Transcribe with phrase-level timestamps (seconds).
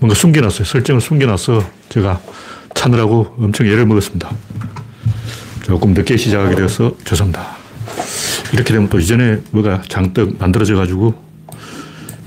[0.00, 0.64] 뭔가 숨겨놨어요.
[0.64, 2.20] 설정을 숨겨놔서 제가
[2.74, 4.30] 찾느라고 엄청 애를 먹었습니다.
[5.62, 7.56] 조금 늦게 시작하게 되어서 죄송합니다.
[8.52, 11.14] 이렇게 되면 또 이전에 뭐가 장떡 만들어져 가지고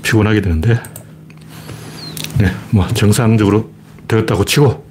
[0.02, 0.80] 피곤하게 되는데,
[2.38, 3.70] 네, 뭐 정상적으로
[4.06, 4.86] 되었다고 치고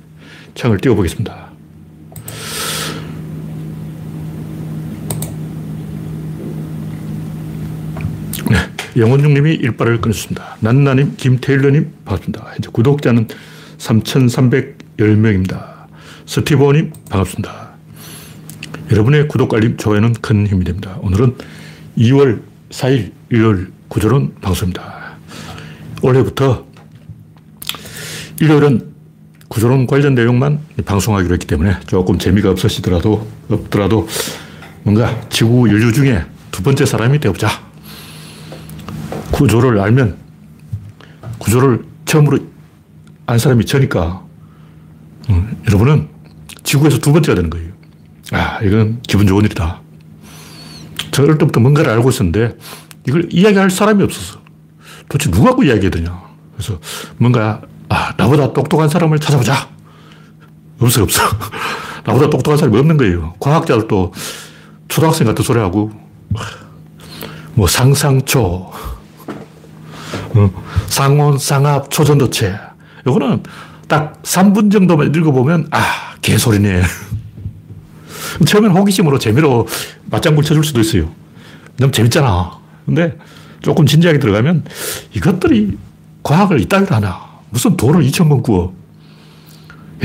[0.56, 1.52] 창을 띄워보겠습니다.
[8.50, 8.58] 네,
[8.96, 10.58] 영원중님이 일발을 끊었습니다.
[10.60, 12.46] 난나님, 김태일러님, 반갑습니다.
[12.54, 13.28] 현재 구독자는
[13.78, 15.72] 3,310명입니다.
[16.26, 17.72] 스티브님, 반갑습니다.
[18.92, 20.98] 여러분의 구독, 알림, 좋아요는 큰 힘이 됩니다.
[21.02, 21.36] 오늘은
[21.98, 25.16] 2월 4일, 1월 구조론 방송입니다.
[26.02, 26.66] 올해부터
[28.42, 28.92] 일요일은
[29.48, 34.08] 구조론 관련 내용만 방송하기로 했기 때문에 조금 재미가 없으시더라도, 없더라도
[34.84, 37.71] 뭔가 지구 인류 중에 두 번째 사람이 되어보자.
[39.32, 40.18] 구조를 알면
[41.40, 42.40] 구조를 처음으로
[43.26, 44.24] 안 사람이 저니까
[45.30, 46.10] 음, 여러분은
[46.64, 47.72] 지구에서 두 번째가 되는 거예요.
[48.32, 49.82] 아, 이건 기분 좋은 일이다.
[51.12, 52.58] 저 어릴 때부터 뭔가를 알고 있었는데
[53.08, 54.40] 이걸 이야기할 사람이 없었어.
[55.10, 56.22] 도대체 누가 갖고 이야기해야 되냐.
[56.54, 56.80] 그래서
[57.18, 59.70] 뭔가, 아, 나보다 똑똑한 사람을 찾아보자.
[60.80, 61.24] 없어, 없어.
[62.06, 63.34] 나보다 똑똑한 사람이 없는 거예요.
[63.40, 64.14] 과학자들도
[64.88, 65.92] 초등학생 같은 소리 하고,
[67.54, 68.72] 뭐 상상초, 어,
[70.88, 72.58] 상온, 상압, 초전도체.
[73.08, 73.44] 이거는
[73.88, 76.84] 딱 3분 정도만 읽어보면, 아, 개소리네.
[78.46, 79.68] 처음엔 호기심으로 재미로
[80.06, 81.10] 맞장구 쳐줄 수도 있어요.
[81.78, 82.60] 너무 재밌잖아.
[82.86, 83.18] 근데
[83.62, 84.66] 조금 진지하게 들어가면
[85.14, 85.78] 이것들이
[86.24, 87.30] 과학을 이따위로 하나.
[87.50, 88.74] 무슨 돌을 2천번 구워.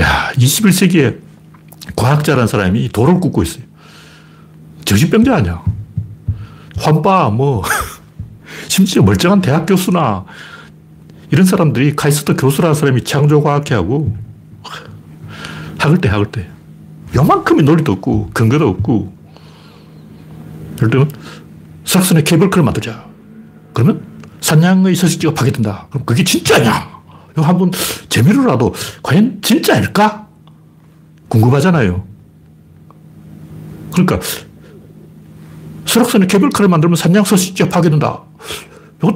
[0.00, 1.18] 야, 21세기에
[1.94, 3.64] 과학자라는 사람이 돌을 굽고 있어요.
[4.84, 5.62] 정신병자 아니야.
[6.78, 7.62] 환빠, 뭐,
[8.68, 10.24] 심지어 멀쩡한 대학 교수나
[11.30, 14.16] 이런 사람들이 카이스트 교수라는 사람이 창조과학회하고
[15.78, 16.48] 학을 때, 학을 때.
[17.14, 19.14] 요만큼의 논리도 없고, 근거도 없고.
[20.76, 21.10] 예를 들면,
[21.84, 23.06] 석선의 케이블카를 만들자.
[23.72, 24.02] 그러면
[24.40, 25.86] 산양의 서식지가 파괴된다.
[25.90, 26.96] 그럼 그게 진짜냐?
[27.32, 27.70] 이거 한번
[28.08, 30.26] 재미로라도 과연 진짜일까?
[31.28, 32.04] 궁금하잖아요.
[33.92, 34.20] 그러니까
[35.86, 38.22] 설악산의 케이블카를 만들면 산양 서식지가 파괴된다.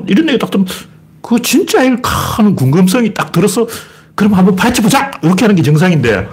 [0.07, 0.69] 이런 얘기 딱 들으면
[1.23, 3.67] 그거 진짜일까 하는 궁금성이 딱 들어서
[4.15, 5.11] 그럼 한번 파헤쳐보자!
[5.23, 6.29] 이렇게 하는 게 정상인데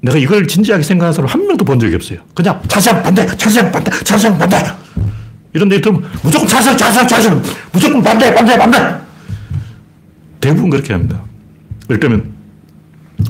[0.00, 2.18] 내가 이걸 진지하게 생각하는 사람 한 명도 본 적이 없어요.
[2.34, 4.58] 그냥 자세한 반대, 자세한 반대, 자세한 반대.
[5.54, 7.30] 이런 데 들으면 무조건 자세, 자세, 자세.
[7.72, 8.78] 무조건 반대, 반대, 반대.
[10.40, 11.22] 대부분 그렇게 합니다.
[11.88, 12.34] 예를 들면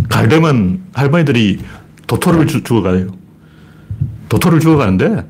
[0.09, 1.61] 가려면 할머니들이
[2.07, 3.09] 도토리를 주, 죽어가요.
[4.29, 5.25] 도토리를 죽어가는데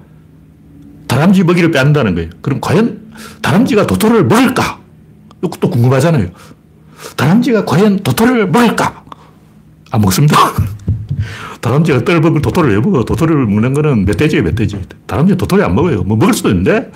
[1.15, 2.31] 다람쥐 먹이를 빼앗는다는 거예요.
[2.41, 4.81] 그럼 과연 다람쥐가 도토리를 먹을까?
[5.45, 6.27] 이것도 궁금하잖아요.
[7.17, 9.05] 다람쥐가 과연 도토리를 먹을까?
[9.93, 10.37] 안 먹습니다.
[11.63, 13.05] 다람쥐가 뜰먹을 도토리를 왜 먹어?
[13.05, 14.83] 도토리를 먹는 거는 멧돼지예요, 멧돼지.
[15.07, 16.03] 다람쥐 도토리 안 먹어요.
[16.03, 16.91] 뭐 먹을 수도 있는데,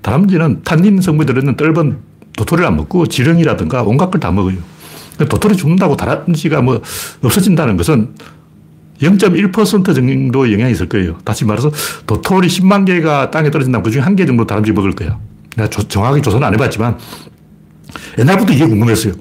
[0.00, 1.98] 다람쥐는 탄닌 성분이 들어있는 뜰번
[2.38, 4.56] 도토리를 안 먹고 지렁이라든가 온갖 걸 다 먹어요.
[5.18, 6.80] 도토리 죽는다고 다람쥐가 뭐
[7.22, 8.14] 없어진다는 것은
[9.00, 11.18] 0.1% 정도 영향이 있을 거예요.
[11.24, 11.70] 다시 말해서
[12.06, 15.18] 도토리 10만 개가 땅에 떨어진다면 그 중에 한 개 정도 다람쥐 먹을 거야.
[15.56, 16.98] 내가 조, 정확하게 조사는 안 해봤지만
[18.18, 19.12] 옛날부터 이게 궁금했어요.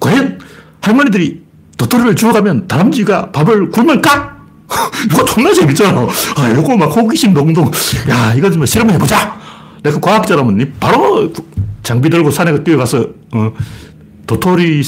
[0.00, 0.38] 과연
[0.82, 1.42] 할머니들이
[1.78, 4.36] 도토리를 주워가면 다람쥐가 밥을 굶을까?
[5.10, 6.00] 이거 존나 재밌잖아.
[6.36, 7.70] 아, 이거 막 호기심 농동.
[8.10, 9.38] 야, 이거 좀 실험해보자.
[9.82, 11.32] 내가 과학자라면 바로
[11.82, 13.52] 장비 들고 산에 뛰어가서, 어,
[14.26, 14.82] 도토리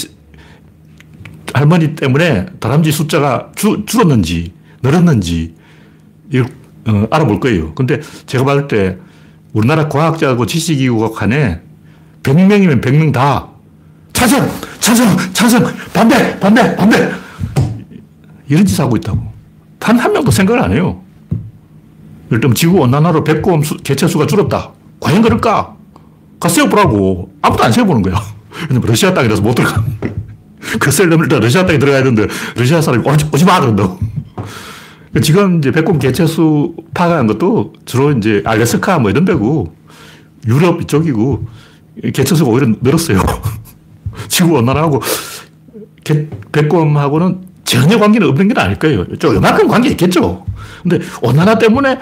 [1.55, 5.55] 할머니 때문에 다람쥐 숫자가 주, 줄었는지, 늘었는지,
[6.33, 6.49] 이걸,
[6.87, 7.75] 어, 알아볼 거예요.
[7.75, 8.97] 근데 제가 봤을 때
[9.53, 11.61] 우리나라 과학자하고 지식기구 간에
[12.23, 13.49] 100명이면 100명 다
[14.13, 14.49] 찬성!
[14.81, 15.17] 찬성!
[15.33, 15.65] 찬성!
[15.93, 16.39] 반대!
[16.39, 16.77] 반대!
[16.77, 17.11] 반대!
[18.49, 19.21] 이런 짓 하고 있다고.
[19.79, 21.03] 단 한 명도 생각을 안 해요.
[22.29, 24.73] 예를 들면 지구온난화로 백곰 개체수가 줄었다.
[25.01, 25.77] 과연 그럴까?
[26.41, 27.33] 가 세워보라고.
[27.43, 28.21] 아무도 안 세워보는 거야.
[28.69, 29.83] 왜냐면 러시아 땅이라서 못 들어가.
[30.79, 32.27] 그 셀러면 일단 러시아 땅에 들어가야 되는데
[32.57, 33.61] 러시아 사람이 오지, 오지 마!
[33.61, 33.99] 그런다고.
[35.23, 39.75] 지금 이제 백곰 개체수 파악하는 것도 주로 이제 알래스카 뭐 이런 데고
[40.47, 41.47] 유럽 이쪽이고
[42.15, 43.21] 개체수가 오히려 늘었어요.
[44.29, 45.01] 지구 온난화하고
[46.53, 49.05] 백곰하고는 전혀 관계는 없는 게 아닐 거예요.
[49.19, 50.45] 좀 요만큼 관계 있겠죠.
[50.83, 51.99] 근데 온난화 때문에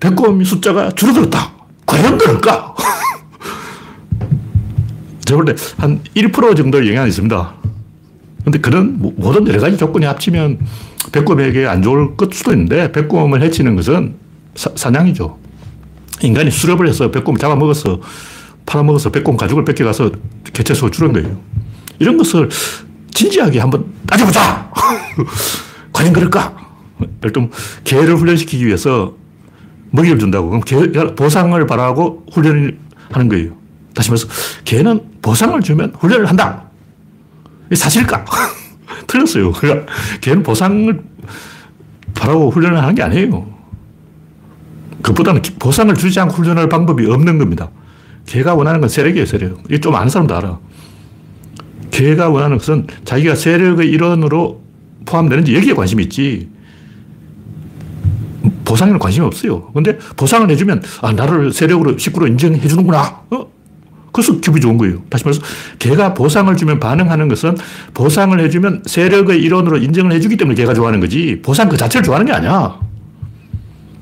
[0.00, 1.52] 백곰 숫자가 줄어들었다.
[1.84, 2.74] 과연 그럴까?
[5.24, 7.54] 제가 볼때한1% 정도 영향이 있습니다.
[8.44, 10.58] 근데 그런 모든 여러 가지 조건이 합치면
[11.12, 14.16] 백곰에게 안 좋을 것 수도 있는데 백곰을 해치는 것은
[14.54, 15.38] 사, 사냥이죠.
[16.22, 18.00] 인간이 수렵을 해서 백곰을 잡아먹어서
[18.66, 20.12] 팔아먹어서 백곰 가죽을 뺏겨가서
[20.52, 21.40] 개체수가 줄은 거예요.
[21.98, 22.48] 이런 것을
[23.12, 24.70] 진지하게 한번 따져보자!
[25.92, 26.56] 과연 그럴까?
[27.24, 27.50] 일단
[27.84, 29.14] 개를 훈련시키기 위해서
[29.90, 30.50] 먹이를 준다고.
[30.50, 30.76] 그럼 개,
[31.14, 32.78] 보상을 바라고 훈련을
[33.10, 33.52] 하는 거예요.
[33.94, 34.28] 다시 말해서
[34.64, 36.67] 개는 보상을 주면 훈련을 한다.
[37.74, 38.24] 사실일까?
[39.06, 39.52] 틀렸어요.
[39.52, 41.02] 그러니까 개는 보상을
[42.14, 43.46] 바라고 훈련을 하는 게 아니에요.
[45.02, 47.70] 그보다는 보상을 주지 않고 훈련할 방법이 없는 겁니다.
[48.26, 49.60] 개가 원하는 건 세력이에요, 세력.
[49.66, 50.58] 이게 좀 아는 사람도 알아.
[51.90, 54.62] 개가 원하는 것은 자기가 세력의 일원으로
[55.06, 56.50] 포함되는지 여기에 관심이 있지.
[58.64, 59.72] 보상에는 관심이 없어요.
[59.72, 63.22] 근데 보상을 해주면, 아, 나를 세력으로, 식구로 인정해 주는구나.
[63.30, 63.46] 어?
[64.18, 65.00] 그래서 기분이 좋은 거예요.
[65.08, 65.40] 다시 말해서,
[65.78, 67.56] 개가 보상을 주면 반응하는 것은
[67.94, 72.32] 보상을 해주면 세력의 일원으로 인정을 해주기 때문에 개가 좋아하는 거지, 보상 그 자체를 좋아하는 게
[72.32, 72.80] 아니야.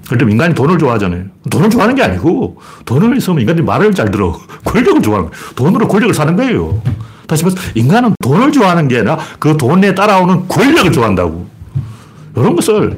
[0.08, 1.24] 그럼 인간이 돈을 좋아하잖아요.
[1.50, 4.40] 돈을 좋아하는 게 아니고, 돈을 있으면 인간이 말을 잘 들어.
[4.64, 5.44] 권력을 좋아하는 거예요.
[5.54, 6.80] 돈으로 권력을 사는 거예요.
[7.26, 11.46] 다시 말해서, 인간은 돈을 좋아하는 게 아니라 그 돈에 따라오는 권력을 좋아한다고.
[12.36, 12.96] 이런 것을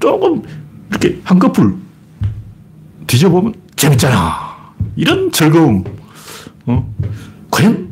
[0.00, 0.42] 조금
[0.90, 1.74] 이렇게 한꺼풀
[3.06, 4.56] 뒤져보면 재밌잖아.
[4.96, 5.84] 이런 즐거움.
[6.68, 6.94] 어?
[7.50, 7.88] 과연,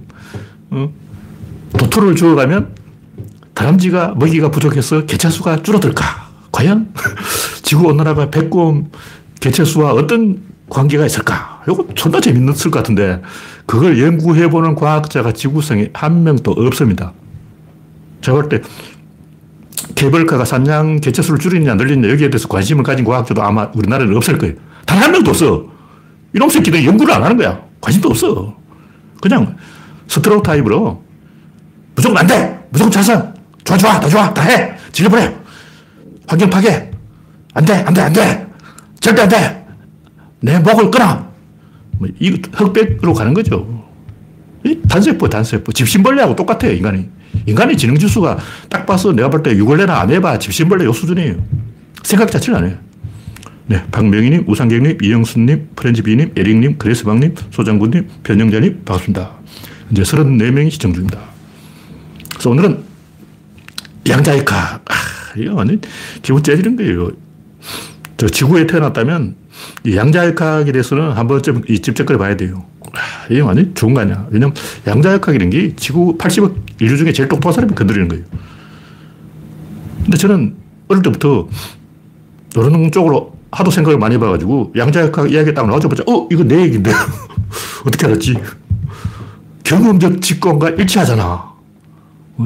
[0.71, 0.93] 어?
[1.79, 2.75] 도토를 주어가면
[3.55, 6.05] 다람쥐가 먹이가 부족해서 개체수가 줄어들까?
[6.53, 6.93] 과연
[7.63, 8.91] 지구온난화가 백곰
[9.41, 11.63] 개체수와 어떤 관계가 있을까?
[11.69, 13.23] 이거 존나 재밌을 것 같은데
[13.65, 17.13] 그걸 연구해보는 과학자가 지구상에 한 명도 없습니다.
[18.21, 18.61] 제가 볼 때
[19.95, 24.55] 개벌카가 산양 개체수를 줄이느냐 늘리느냐 여기에 대해서 관심을 가진 과학자도 아마 우리나라에는 없을 거예요.
[24.85, 25.67] 단 한 명도 없어.
[26.35, 27.61] 이놈 새끼들 연구를 안 하는 거야.
[27.81, 28.56] 관심도 없어.
[29.29, 29.57] 그냥
[30.07, 31.03] 스트로 타입으로
[31.97, 32.59] 무조건 안 돼!
[32.71, 33.35] 무조건 찬성!
[33.65, 34.75] 좋아, 좋아, 다 좋아, 다 해!
[34.93, 35.33] 질러버려!
[36.29, 36.91] 환경 파괴!
[37.55, 38.47] 안 돼, 안 돼, 안 돼!
[39.01, 39.67] 절대 안 돼!
[40.41, 41.27] 내 목을 끊어!
[41.99, 43.85] 뭐, 이 흑백으로 가는 거죠.
[44.89, 45.73] 단세포, 단세포.
[45.73, 47.09] 집신벌레하고 똑같아요, 인간이.
[47.47, 48.39] 인간의 지능지수가
[48.69, 51.37] 딱 봐서 내가 볼 때 유골레나 아메바, 집신벌레 요 수준이에요.
[52.03, 52.77] 생각 자체를 안 해요.
[53.69, 59.33] 네, 박명희님, 우상경님, 이영수님, 프렌즈비님, 에릭님, 그레스방님, 소장군님, 변영자님, 반갑습니다.
[59.91, 61.19] 이제 34명이 시청 중입니다.
[62.31, 62.85] 그래서 오늘은
[64.09, 64.85] 양자역학.
[64.89, 64.95] 아,
[65.37, 65.81] 이거 완전
[66.23, 67.11] 기분 째지는 거예요.
[68.17, 69.35] 저 지구에 태어났다면
[69.85, 72.65] 이 양자역학에 대해서는 한 번쯤 이 집적거려 봐야 돼요.
[72.93, 74.29] 아, 이게 완전 좋은 거 아니야.
[74.31, 74.55] 왜냐면
[74.87, 78.25] 양자역학이라는 게 지구 80억 인류 중에 제일 똑똑한 사람이 건드리는 거예요.
[80.05, 80.55] 근데 저는
[80.87, 81.49] 어릴 때부터
[82.55, 86.29] 이런 쪽으로 하도 생각을 많이 해봐가지고 양자역학 이야기 딱 나오자마자 어?
[86.31, 86.91] 이거 내 얘기인데
[87.87, 88.35] 어떻게 알았지?
[89.65, 91.55] 경험적 직관과 일치하잖아.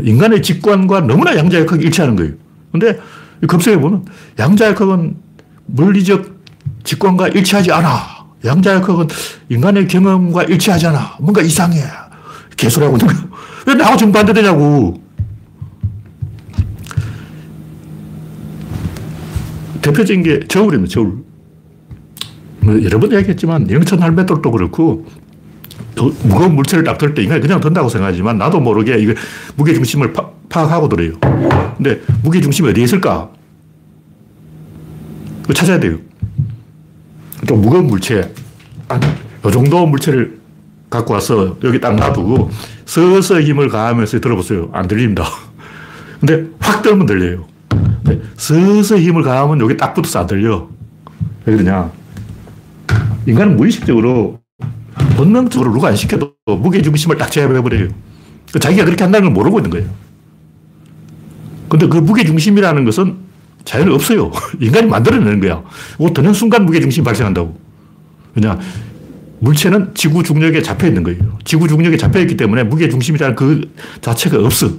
[0.02, 2.32] 인간의 직관과 너무나 양자역학이 일치하는 거예요.
[2.72, 2.98] 근데
[3.46, 4.06] 검색해 보면
[4.38, 5.16] 양자역학은
[5.66, 6.40] 물리적
[6.84, 8.20] 직관과 일치하지 않아.
[8.44, 9.08] 양자역학은
[9.48, 11.16] 인간의 경험과 일치하지 않아.
[11.20, 11.80] 뭔가 이상해.
[12.56, 13.28] 개소리하고 있는 거야.
[13.66, 15.00] 왜 나하고 정반대되냐고.
[19.82, 21.18] 대표적인 게 저울입니다, 저울.
[22.60, 25.06] 뭐 여러 번 얘기했지만 영천 할매돌도 그렇고
[26.22, 29.14] 무거운 물체를 딱 들 때 인간이 그냥 든다고 생각하지만 나도 모르게 이거
[29.56, 31.12] 무게중심을 파, 악하고 들어요.
[31.76, 33.30] 근데 무게중심이 어디에 있을까?
[35.46, 35.98] 그 찾아야 돼요.
[37.46, 38.32] 좀 무거운 물체,
[38.88, 39.00] 한,
[39.44, 40.38] 요 정도 물체를
[40.90, 42.50] 갖고 와서 여기 딱 놔두고
[42.84, 44.68] 서서 힘을 가하면서 들어보세요.
[44.72, 45.24] 안 들립니다.
[46.20, 47.46] 근데 확 들면 들려요.
[48.36, 50.68] 서서 힘을 가하면 여기 딱 붙어서 안 들려.
[51.44, 51.90] 왜 그러냐.
[53.26, 54.40] 인간은 무의식적으로
[55.16, 57.88] 본능적으로 누가 안 시켜도 무게중심을 딱 제압해버려요.
[58.52, 59.88] 그 자기가 그렇게 한다는 걸 모르고 있는 거예요.
[61.68, 63.16] 근데 그 무게중심이라는 것은
[63.64, 64.32] 자연에 없어요.
[64.60, 65.62] 인간이 만들어내는 거야.
[65.98, 67.56] 그 드는 순간 무게중심이 발생한다고.
[68.34, 68.58] 왜냐,
[69.40, 71.38] 물체는 지구 중력에 잡혀 있는 거예요.
[71.44, 74.70] 지구 중력에 잡혀 있기 때문에 무게중심이라는 그 자체가 없어.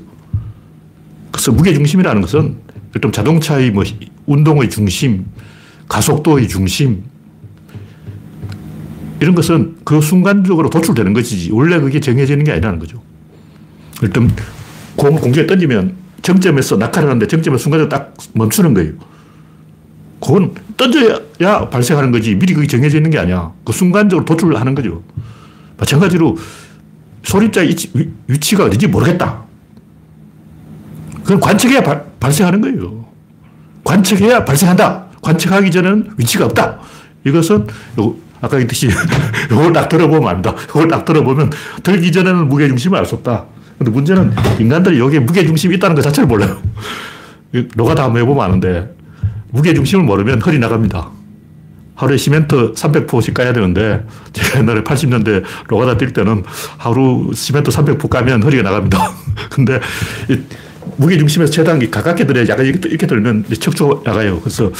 [1.31, 2.57] 그래서 무게중심이라는 것은
[2.93, 3.83] 일단 자동차의 뭐
[4.25, 5.25] 운동의 중심,
[5.87, 7.03] 가속도의 중심,
[9.19, 13.01] 이런 것은 그 순간적으로 도출되는 것이지 원래 그게 정해지는 게 아니라는 거죠.
[14.01, 14.31] 일단
[14.95, 18.93] 공을 공중에 던지면 정점에서 낙하를 하는데 정점에 순간적으로 딱 멈추는 거예요.
[20.19, 23.53] 그건 던져야 발생하는 거지 미리 그게 정해져 있는 게 아니야.
[23.63, 25.03] 그 순간적으로 도출하는 거죠.
[25.77, 26.37] 마찬가지로
[27.23, 27.91] 소립자의 위치,
[28.27, 29.45] 위치가 어딘지 모르겠다.
[31.23, 33.05] 그건 관측해야 바, 발생하는 거예요.
[33.83, 35.05] 관측해야 발생한다.
[35.21, 36.79] 관측하기 전에는 위치가 없다.
[37.25, 37.67] 이것은
[38.41, 38.89] 아까 얘기했듯이
[39.51, 40.55] 이걸 딱 들어보면 안다.
[40.69, 41.51] 이걸 딱 들어보면
[41.83, 43.45] 들기 전에는 무게중심을 알 수 없다.
[43.77, 46.61] 근데 문제는 인간들이 여기에 무게중심이 있다는 것 자체를 몰라요.
[47.75, 48.95] 노가다 한번 해보면 아는데
[49.51, 51.09] 무게중심을 모르면 허리 나갑니다.
[51.95, 56.43] 하루에 시멘트 300포씩 까야 되는데 제가 옛날에 80년대 로가다 뛸 때는
[56.77, 59.11] 하루 시멘트 300포 까면 허리가 나갑니다.
[59.51, 59.79] 근데
[60.97, 64.39] 무게 중심에서 최단기 가깝게 들어야 약간 이렇게, 이렇게 들면 척추가 나가요.
[64.39, 64.71] 그래서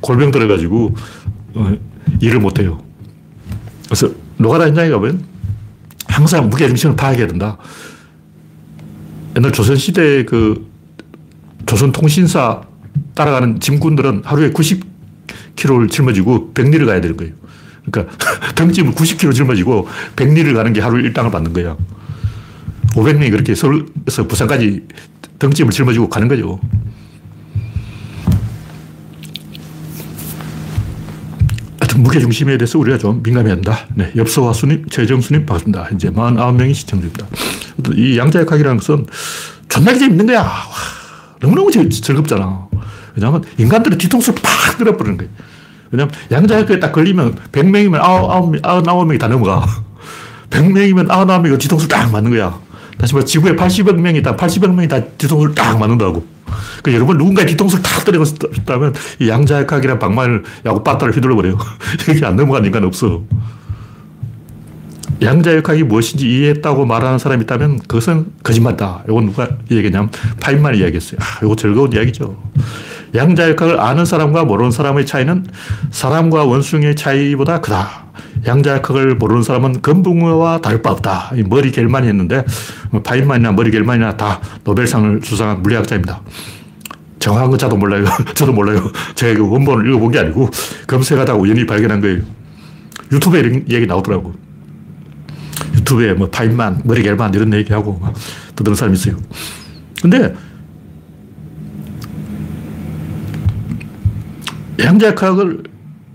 [0.00, 0.94] 골병 들어가지고
[1.54, 1.76] 어,
[2.20, 2.82] 일을 못해요.
[3.86, 5.24] 그래서 노가다 현장에 가면
[6.06, 7.58] 항상 무게 중심을 파악해야 된다.
[9.36, 10.68] 옛날 조선시대 그
[11.66, 12.62] 조선통신사
[13.14, 17.32] 따라가는 짐꾼들은 하루에 90km를 짊어지고 백리를 가야 되는 거예요.
[17.84, 18.16] 그러니까
[18.54, 21.76] 등짐을 90km 짊어지고 백리를 가는 게 하루 일당을 받는 거야.
[22.94, 24.86] 500명이 그렇게 서울에서 부산까지
[25.40, 26.60] 등짐을 짊어지고 가는 거죠.
[31.80, 33.78] 하여튼 무게중심에 대해서 우리가 좀 민감해야 한다.
[33.94, 35.84] 네, 엽서와 수님, 최정수님 반갑습니다.
[35.84, 37.26] 현재 49명이 시청 중입니다.
[37.96, 39.06] 이 양자역학이라는 것은
[39.68, 40.42] 존나게 재밌는 거야.
[40.42, 40.50] 와,
[41.40, 42.68] 너무너무 즐겁잖아.
[43.16, 45.32] 왜냐하면 인간들의 뒤통수를 팍 들어버리는 거예요.
[45.90, 49.66] 왜냐하면 양자역학에 딱 걸리면 100명이면 99명이 다 넘어가.
[50.50, 52.60] 100명이면 99명이 뒤통수를 딱 맞는 거야.
[53.00, 54.36] 다시 말해 지구에 80억 명이 있다.
[54.36, 56.22] 80억 명이 다 뒤통수를 딱 맞는다고.
[56.82, 61.56] 그 여러분 누군가의 뒤통수를 탁 때리고 싶다면 이 양자역학이란 방망이를 야구 빠따를 휘둘러 버려요.
[62.08, 63.22] 여기 안 넘어간 인간 없어.
[65.22, 69.04] 양자역학이 무엇인지 이해했다고 말하는 사람이 있다면 그것은 거짓말이다.
[69.08, 70.10] 이건 누가 얘기했냐면
[70.40, 71.18] 파인만이 이야기했어요.
[71.20, 72.36] 아, 이거 즐거운 이야기죠.
[73.14, 75.46] 양자역학을 아는 사람과 모르는 사람의 차이는
[75.90, 78.06] 사람과 원숭이의 차이보다 크다.
[78.46, 81.32] 양자역학을 모르는 사람은 금붕어와 다를 바 없다.
[81.46, 82.44] 머리 겔만이 했는데
[82.90, 86.22] 뭐 파인만이나 머리 겔만이나 다 노벨상을 수상한 물리학자입니다.
[87.18, 88.04] 정확한 건 저도 몰라요.
[88.34, 88.90] 저도 몰라요.
[89.14, 90.48] 제가 그 원본을 읽어본 게 아니고
[90.86, 92.22] 검색하다가 우연히 발견한 거예요.
[93.12, 94.49] 유튜브에 이런 얘기 나오더라고.
[95.90, 98.14] 유튜브에 뭐 파인만, 머리 겔만 이런 얘기하고 막
[98.56, 99.16] 떠드는 사람이 있어요.
[100.00, 100.34] 근데
[104.78, 105.64] 양자역학을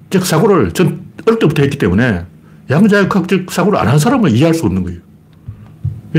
[0.10, 2.26] 즉 사고를 전 어릴 때부터 했기 때문에
[2.70, 5.00] 양자역학적 사고를 안 한 사람은 이해할 수 없는 거예요.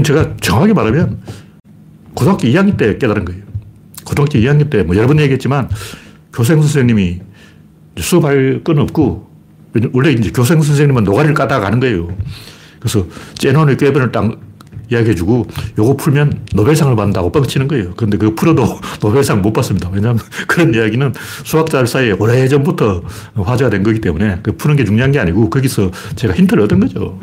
[0.05, 1.21] 제가 정확히 말하면
[2.15, 3.43] 고등학교 2학년 때 깨달은 거예요.
[4.05, 5.69] 고등학교 2학년 때 뭐 여러 번 얘기했지만
[6.33, 7.21] 교생 선생님이
[7.99, 9.27] 수업할 건 없고
[9.93, 12.17] 원래 이제 교생 선생님은 노가리를 까다가 가는 거예요.
[12.87, 14.39] 그래서 제논의 꾀변을 딱
[14.89, 17.95] 이야기해주고 요거 풀면 노벨상을 받는다고 뻥치는 거예요.
[17.97, 19.91] 그런데 그거 풀어도 노벨상 못 받습니다.
[19.93, 21.13] 왜냐하면 그런 이야기는
[21.45, 23.03] 수학자들 사이에 오래전부터
[23.35, 27.19] 화제가 된 거기 때문에 그 푸는 게 중요한 게 아니고 거기서 제가 힌트를 얻은 거죠.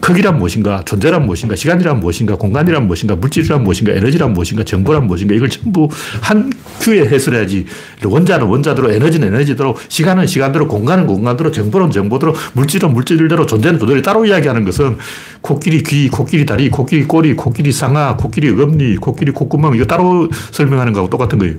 [0.00, 5.48] 크기란 무엇인가, 존재란 무엇인가, 시간이란 무엇인가, 공간이란 무엇인가, 물질이란 무엇인가, 에너지란 무엇인가, 정보란 무엇인가, 이걸
[5.48, 5.88] 전부
[6.20, 7.66] 한 큐에 해설해야지.
[8.04, 14.24] 원자는 원자대로, 에너지는 에너지대로, 시간은 시간대로, 공간은 공간대로, 정보는 정보대로, 물질은 물질대로, 존재는 존재로 따로
[14.24, 14.96] 이야기하는 것은
[15.42, 20.92] 코끼리 귀, 코끼리 다리, 코끼리 꼬리, 코끼리 상하, 코끼리 엄니, 코끼리 콧구멍, 이거 따로 설명하는
[20.92, 21.54] 거하고 똑같은 거예요.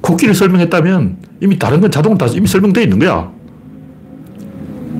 [0.00, 3.30] 코끼리를 설명했다면 이미 다른 건 자동으로 다 이미 설명되어 있는 거야.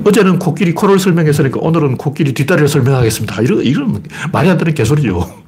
[0.06, 3.42] 어제는 코끼리 코를 설명했으니까 오늘은 코끼리 뒷다리를 설명하겠습니다.
[3.42, 5.42] 이런, 이런 말이 안 되는 개소리죠.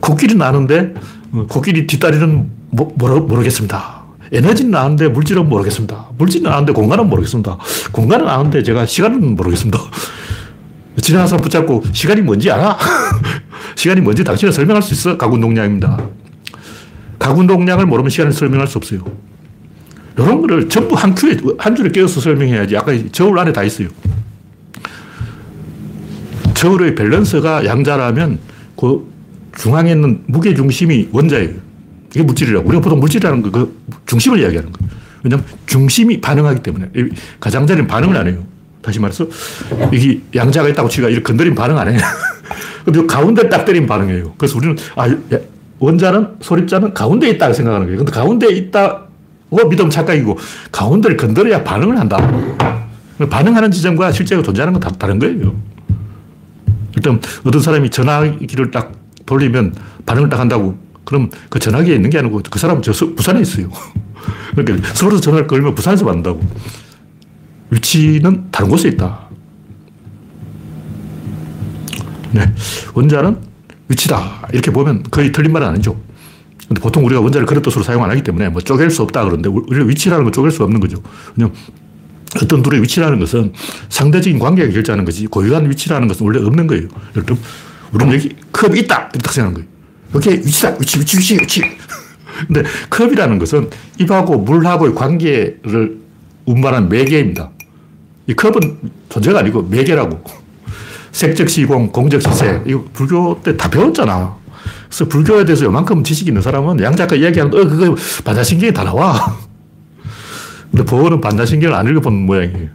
[0.00, 0.92] 코끼리는 아는데
[1.32, 4.02] 어, 코끼리 뒷다리는 모, 모르, 모르겠습니다.
[4.32, 6.08] 에너지는 아는데 물질은 모르겠습니다.
[6.18, 7.56] 물질은 아는데 공간은 모르겠습니다.
[7.90, 9.78] 공간은 아는데 제가 시간은 모르겠습니다.
[11.00, 12.76] 지나가서 붙잡고 시간이 뭔지 알아?
[13.76, 15.16] 시간이 뭔지 당신은 설명할 수 있어?
[15.16, 16.06] 가군동량입니다.
[17.18, 19.29] 가군동량을 모르면 시간을 설명할 수 없어요.
[20.20, 22.76] 이런 거를 전부 한 큐에, 한 줄에 깨어서 설명해야지.
[22.76, 23.88] 아까 저울 안에 다 있어요.
[26.54, 28.38] 저울의 밸런스가 양자라면
[28.76, 29.10] 그
[29.56, 31.54] 중앙에 있는 무게 중심이 원자예요.
[32.10, 32.68] 이게 물질이라고.
[32.68, 34.90] 우리가 보통 물질이라는 거, 그 중심을 이야기하는 거예요.
[35.22, 36.90] 왜냐면 중심이 반응하기 때문에.
[37.40, 38.44] 가장자리는 반응을 안 해요.
[38.82, 39.26] 다시 말해서,
[39.92, 41.98] 이게 양자가 있다고 치가 이렇게 건드리면 반응 안 해요.
[42.84, 44.34] 근데 가운데 딱 때리면 반응해요.
[44.36, 45.14] 그래서 우리는, 아,
[45.78, 47.98] 원자는, 소립자는 가운데 있다 생각하는 거예요.
[47.98, 49.09] 근데 가운데 있다
[49.50, 50.38] 뭐 믿음 착각이고
[50.72, 52.16] 가운데를 건드려야 반응을 한다.
[53.28, 55.54] 반응하는 지점과 실제로 존재하는 건 다 다른 거예요.
[56.96, 58.92] 일단 어떤 사람이 전화기를 딱
[59.26, 59.74] 돌리면
[60.06, 63.70] 반응을 딱 한다고 그럼 그 전화기에 있는 게 아니고 그 사람은 저 부산에 있어요.
[64.54, 66.40] 그러니까 서울에서 전화를 걸면 부산에서 받는다고.
[67.70, 69.28] 위치는 다른 곳에 있다.
[72.32, 72.52] 네.
[72.94, 73.38] 원자는
[73.88, 74.48] 위치다.
[74.52, 75.96] 이렇게 보면 거의 틀린 말은 아니죠.
[76.70, 79.86] 근데 보통 우리가 원자를 뜻으로 사용 안 하기 때문에 뭐 쪼갤 수 없다 그러는데 우리가
[79.86, 81.02] 위치라는 건 쪼갤 수 없는 거죠.
[81.34, 81.52] 그냥
[82.40, 83.52] 어떤 둘의 위치라는 것은
[83.88, 86.86] 상대적인 관계가 결정하는 거지 고유한 위치라는 것은 원래 없는 거예요.
[87.10, 87.42] 예를 들면
[87.92, 89.68] 우리는 여기 컵이 있다 이렇게 딱 생각하는 거예요.
[90.14, 91.62] 여기 위치다 위치 위치 위치 위치.
[92.46, 95.98] 근데 컵이라는 것은 입하고 물하고의 관계를
[96.46, 97.50] 운반한 매개입니다.
[98.28, 100.22] 이 컵은 존재가 아니고 매개라고.
[101.10, 102.62] 색적시공, 공적시세.
[102.66, 104.36] 이거 불교 때 다 배웠잖아.
[104.88, 109.36] 그래서 불교에 대해서 요만큼 지식이 있는 사람은 양 작가 이야기하는, 어, 그거 반야신경에 다 나와.
[110.70, 112.68] 근데 보어는 반자신경을 안 읽어본 모양이에요.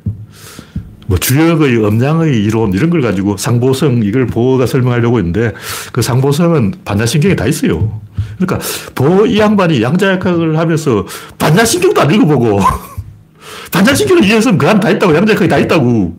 [1.07, 5.53] 뭐 주역의 음양의 이론 이런 걸 가지고 상보성 이걸 보어가 설명하려고 했는데
[5.91, 8.01] 그 상보성은 반자신경에 다 있어요.
[8.37, 8.59] 그러니까
[8.95, 11.05] 보어 이 양반이 양자역학을 하면서
[11.37, 12.59] 반자신경도 안 읽어보고
[13.71, 16.17] 반자신경을 이해했으면 그안다 있다고 양자역학이 다 있다고.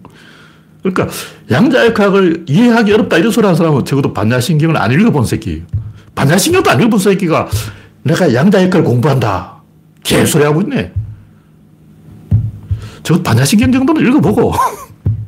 [0.93, 1.15] 그러니까
[1.51, 5.63] 양자역학을 이해하기 어렵다 이런 소리 하는 사람은 적어도 반자신경을 안 읽어본 새끼예요.
[6.15, 7.49] 반자신경도 안 읽어본 새끼가
[8.03, 9.57] 내가 양자역학을 공부한다.
[10.03, 10.93] 개소리 하고 있네.
[13.03, 14.53] 저 반야신경 정도는 읽어보고,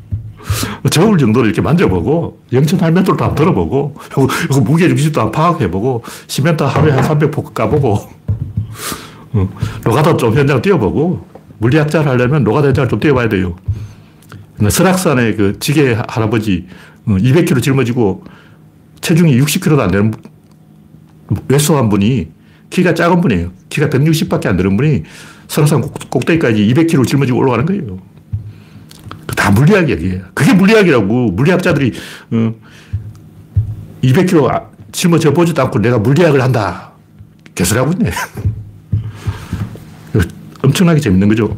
[0.91, 3.95] 저울 정도는 이렇게 만져보고, 영천 할면도도 한번 들어보고,
[4.50, 7.99] 이거 무게 중심도 한번 파악해보고, 시멘트 하루에 한 300포크 까보고,
[9.33, 9.49] 어,
[9.85, 11.25] 노가다 좀 현장 뛰어보고,
[11.59, 13.55] 물리학자를 하려면 노가다 현장을 좀 뛰어봐야 돼요.
[14.69, 16.67] 설악산의 그 지게 할아버지,
[17.07, 18.25] 200kg 어, 짊어지고,
[19.00, 20.12] 체중이 60kg도 안 되는
[21.49, 22.29] 외소한 분이,
[22.71, 23.53] 키가 작은 분이에요.
[23.69, 25.05] 키가 160밖에 안 되는 분이
[25.47, 27.99] 설악산 꼭대기까지 200km 짊어지고 올라가는 거예요.
[29.37, 31.31] 다 물리학이야, 그게 물리학이라고.
[31.33, 31.93] 물리학자들이,
[32.33, 32.55] 어,
[34.03, 36.93] 200km 아, 짊어져 보지도 않고 내가 물리학을 한다.
[37.55, 38.11] 개소리하고 있네.
[40.62, 41.57] 엄청나게 재밌는 거죠.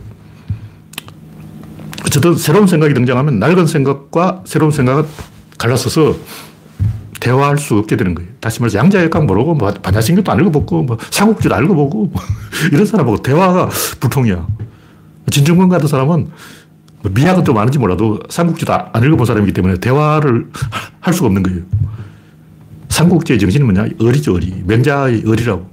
[2.10, 5.04] 어쨌든 새로운 생각이 등장하면 낡은 생각과 새로운 생각은
[5.58, 6.16] 갈라서서
[7.20, 8.28] 대화할 수 없게 되는 거예요.
[8.40, 12.22] 다시 말해서 양자역학 모르고, 뭐, 반야신경도 안 읽어보고, 뭐, 삼국지도 안 읽어보고, 뭐
[12.72, 13.68] 이런 사람하고 대화가
[14.00, 14.44] 불통이야.
[15.30, 16.30] 진중권 같은 사람은
[17.02, 20.48] 뭐 미학은 좀 아는지 몰라도 삼국지도 안 읽어본 사람이기 때문에 대화를
[20.98, 21.60] 할 수가 없는 거예요.
[22.88, 23.86] 삼국지의 정신이 뭐냐?
[24.00, 24.62] 어리죠, 어리.
[24.66, 25.70] 맹자의 어리라고.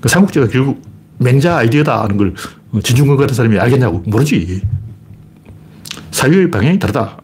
[0.00, 0.80] 그 삼국지가 결국
[1.18, 2.34] 맹자 아이디어다 하는 걸
[2.82, 4.62] 진중권 같은 사람이 알겠냐고 모르지.
[6.12, 7.18] 사유의 방향이 다르다.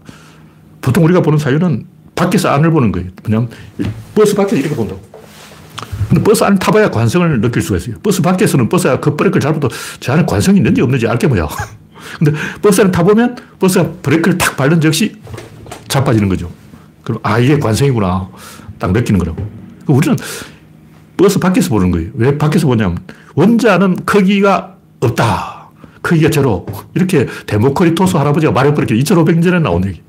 [0.80, 3.08] 보통 우리가 보는 사유는 밖에서 안을 보는 거예요.
[3.22, 3.48] 뭐냐면
[4.14, 5.00] 버스 밖에서 이렇게 본다고.
[6.08, 7.96] 근데 버스 안을 타봐야 관성을 느낄 수가 있어요.
[8.02, 9.68] 버스 밖에서는 버스가 그 브레이크를 잡아도
[10.00, 11.46] 저 안에 관성이 있는지 없는지 알게 뭐야.
[12.18, 15.14] 근데 버스 안을 타보면 버스가 브레이크를 탁 밟는 즉시
[15.86, 16.50] 자빠지는 거죠.
[17.04, 18.28] 그럼 아, 이게 관성이구나.
[18.78, 19.46] 딱 느끼는 거라고.
[19.86, 20.16] 우리는
[21.16, 22.10] 버스 밖에서 보는 거예요.
[22.14, 22.98] 왜 밖에서 보냐면
[23.34, 25.57] 원자는 크기가 없다.
[26.08, 26.64] 크기가 제로.
[26.94, 30.00] 이렇게 데모크리토스 할아버지가 말해버렸게 2500년 전에 나온 얘기.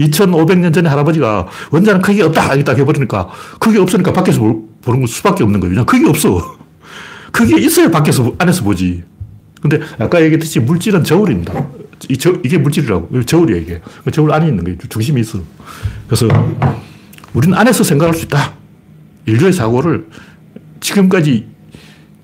[0.00, 2.46] 2500년 전에 할아버지가 원자는 크기가 없다.
[2.54, 3.28] 이렇게 딱 해버리니까
[3.60, 4.40] 크기 없으니까 밖에서
[4.80, 5.74] 보는 수밖에 없는 거예요.
[5.74, 6.56] 그냥 크기 없어.
[7.32, 9.02] 크기가 있어야 밖에서, 안에서 보지.
[9.60, 11.52] 근데 아까 얘기했듯이 물질은 저울입니다.
[12.08, 13.22] 이 저, 이게 물질이라고.
[13.24, 13.80] 저울이야, 이게.
[14.10, 14.78] 저울 안에 있는 거예요.
[14.88, 15.38] 중심이 있어.
[16.06, 16.28] 그래서
[17.34, 18.54] 우리는 안에서 생각할 수 있다.
[19.26, 20.06] 인류의 사고를
[20.80, 21.51] 지금까지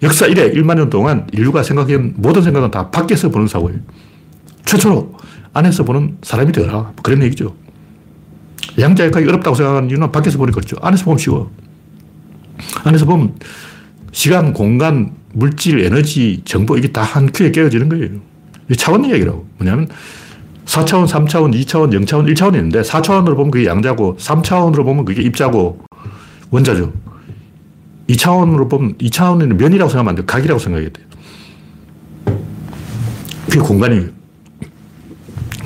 [0.02, 3.80] 역사 이래 1만 년 동안 인류가 생각한 모든 생각은 다 밖에서 보는 사고예요.
[4.64, 5.14] 최초로
[5.54, 6.72] 안에서 보는 사람이 되어라.
[6.72, 7.54] 뭐 그런 얘기죠.
[8.78, 10.76] 양자역학이 어렵다고 생각하는 이유는 밖에서 보니까 그렇죠.
[10.80, 11.50] 안에서 보면 쉬워.
[12.84, 13.34] 안에서 보면
[14.12, 18.08] 시간, 공간, 물질, 에너지, 정보 이게 다 한 큐에 깨어지는 거예요.
[18.70, 19.46] 이 차원 이야기라고.
[19.58, 19.88] 뭐냐면
[20.66, 25.80] 4차원, 3차원, 2차원, 0차원, 1차원이 있는데 4차원으로 보면 그게 양자고 3차원으로 보면 그게 입자고
[26.50, 26.92] 원자죠.
[28.08, 30.26] 2차원으로 보면 2차원에는 면이라고 생각하면 안 돼요.
[30.26, 31.06] 각이라고 생각해야 돼요.
[33.46, 34.08] 그게 공간이에요.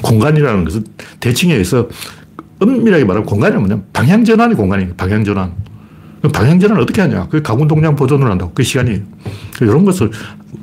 [0.02, 0.84] 공간이라는 것은
[1.20, 1.88] 대칭에 의해서
[2.60, 4.94] 엄밀하게 말하면 공간이 뭐냐 방향전환이 공간이에요.
[4.94, 5.52] 방향전환.
[6.32, 7.28] 방향전환을 어떻게 하냐.
[7.28, 8.52] 그 가군동량 보존을 한다고.
[8.54, 9.00] 그 시간이에요.
[9.60, 10.10] 이런 것을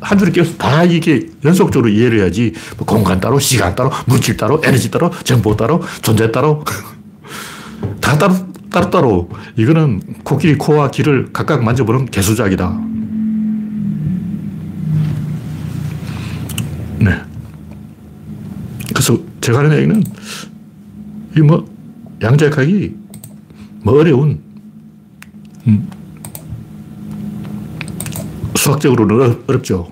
[0.02, 4.62] 한 줄에 끼워서 다 이게 연속적으로 이해를 해야지 뭐 공간 따로, 시간 따로, 물질 따로,
[4.64, 6.64] 에너지 따로, 정보 따로, 존재 따로.
[8.00, 8.36] 다 따로,
[8.72, 9.30] 따로따로.
[9.58, 12.80] 이거는 코끼리 코와 귀를 각각 만져보는 개수작이다.
[17.00, 17.22] 네.
[18.94, 20.04] 그래서 제가 하는 얘기는
[21.38, 21.66] 이 뭐
[22.22, 22.96] 양자역학이
[23.84, 24.40] 뭐 어려운
[25.68, 25.88] 음,
[28.56, 29.90] 수학적으로는 어렵죠.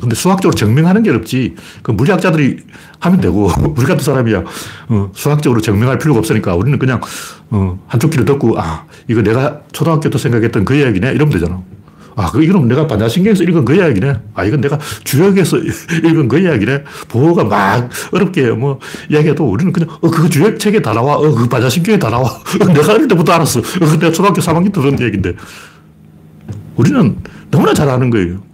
[0.00, 1.54] 근데 수학적으로 증명하는 게 어렵지.
[1.82, 2.58] 그 물리학자들이
[3.00, 4.42] 하면 되고, 우리 같은 사람이야,
[4.88, 7.00] 어, 수학적으로 증명할 필요가 없으니까 우리는 그냥,
[7.50, 11.12] 어, 한쪽 귀를 듣고, 아, 이거 내가 초등학교 때 생각했던 그 이야기네?
[11.12, 11.62] 이러면 되잖아.
[12.16, 14.20] 아, 그, 이건 내가 반야신경에서 읽은 그 이야기네.
[14.34, 15.58] 아, 이건 내가 주역에서
[16.02, 16.84] 읽은 그 이야기네.
[17.08, 21.14] 보호가 막 어렵게 뭐 이야기해도 우리는 그냥, 어, 그거 주역 책에 다 나와.
[21.14, 22.24] 어, 그 반야신경에 다 나와.
[22.60, 23.60] 어, 내가 어릴 때부터 알았어.
[23.60, 25.34] 어, 내가 초등학교 3학년 때 들은 얘기인데.
[26.74, 27.16] 우리는
[27.50, 28.47] 너무나 잘 아는 거예요.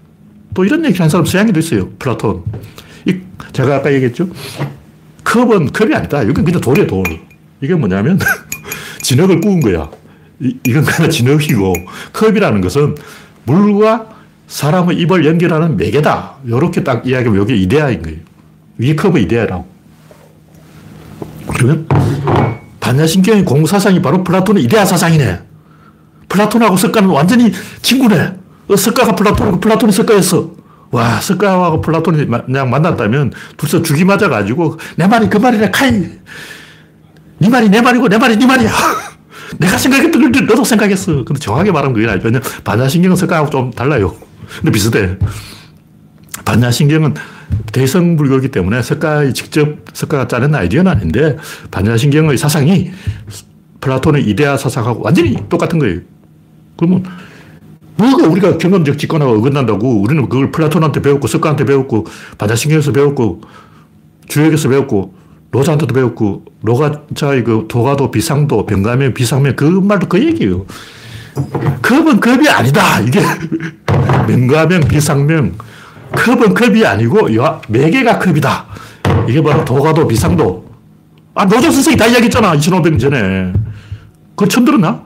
[0.55, 1.90] 또 이런 얘기 하는 사람 서양에도 있어요.
[1.99, 2.45] 플라톤.
[3.07, 3.19] 이,
[3.53, 4.29] 제가 아까 얘기했죠.
[5.25, 6.23] 컵은 컵이 아니다.
[6.23, 7.03] 이건 그냥 돌이야, 돌.
[7.61, 8.19] 이게 뭐냐면,
[9.03, 9.90] 진흙을 구운 거야.
[10.40, 11.75] 이, 이건 그냥 진흙이고,
[12.12, 12.95] 컵이라는 것은
[13.45, 14.09] 물과
[14.47, 16.37] 사람의 입을 연결하는 매개다.
[16.47, 18.19] 이렇게 딱 이야기하면 이게 이데아인 거예요.
[18.79, 19.67] 이게 컵의 이데아라고.
[21.49, 21.88] 그러면,
[22.81, 25.40] 반야심경의 공사상이 바로 플라톤의 이데아 사상이네.
[26.29, 28.44] 플라톤하고 석가는 완전히 친구네.
[28.68, 30.50] 어, 석가가 플라톤이고 플라톤이 석가였어.
[30.90, 36.09] 와, 석가하고 플라톤이 그냥 만났다면 둘이서 죽이 맞아가지고 내 말이 그 말이래, 카이.
[37.38, 38.70] 네 말이 내 말이고 내 말이 네 말이야.
[39.59, 41.24] 내가 생각했던 걸 너도 생각했어.
[41.24, 42.31] 근데 정확하게 말하면 그게 아니죠.
[42.62, 44.14] 반야신경은 스카하고 좀 달라요.
[44.61, 45.16] 근데 비슷해.
[46.44, 47.14] 반야신경은
[47.72, 51.37] 대성불교이기 때문에 석가의 직접 석가가 짜낸 아이디어는 아닌데
[51.70, 52.92] 반야신경의 사상이
[53.81, 56.00] 플라톤의 이데아 사상하고 완전히 똑같은 거예요.
[56.77, 57.05] 그러면
[57.97, 62.07] 뭐가 우리가 경험적 직관하고 어긋난다고 우리는 그걸 플라톤한테 배웠고 석가한테 배웠고
[62.39, 63.43] 반야신경에서 배웠고
[64.27, 65.15] 주역에서 배웠고
[65.53, 70.67] 로자한테도 배웠고 로가자의 그 도가도 비상도 병가면 비상면 그 말도 그 얘기예요.
[71.81, 73.01] 급은 급이 아니다.
[73.01, 73.21] 이게
[74.27, 75.55] 명가명 비상명
[76.17, 77.29] 컵은 컵이 아니고
[77.69, 78.67] 매개가 컵이다.
[79.29, 80.65] 이게 바로 도가도 비상도.
[81.35, 82.57] 아, 노조 선생이 다 이야기했잖아.
[82.57, 83.53] 2500년 전에.
[84.31, 85.04] 그걸 처음 들었나?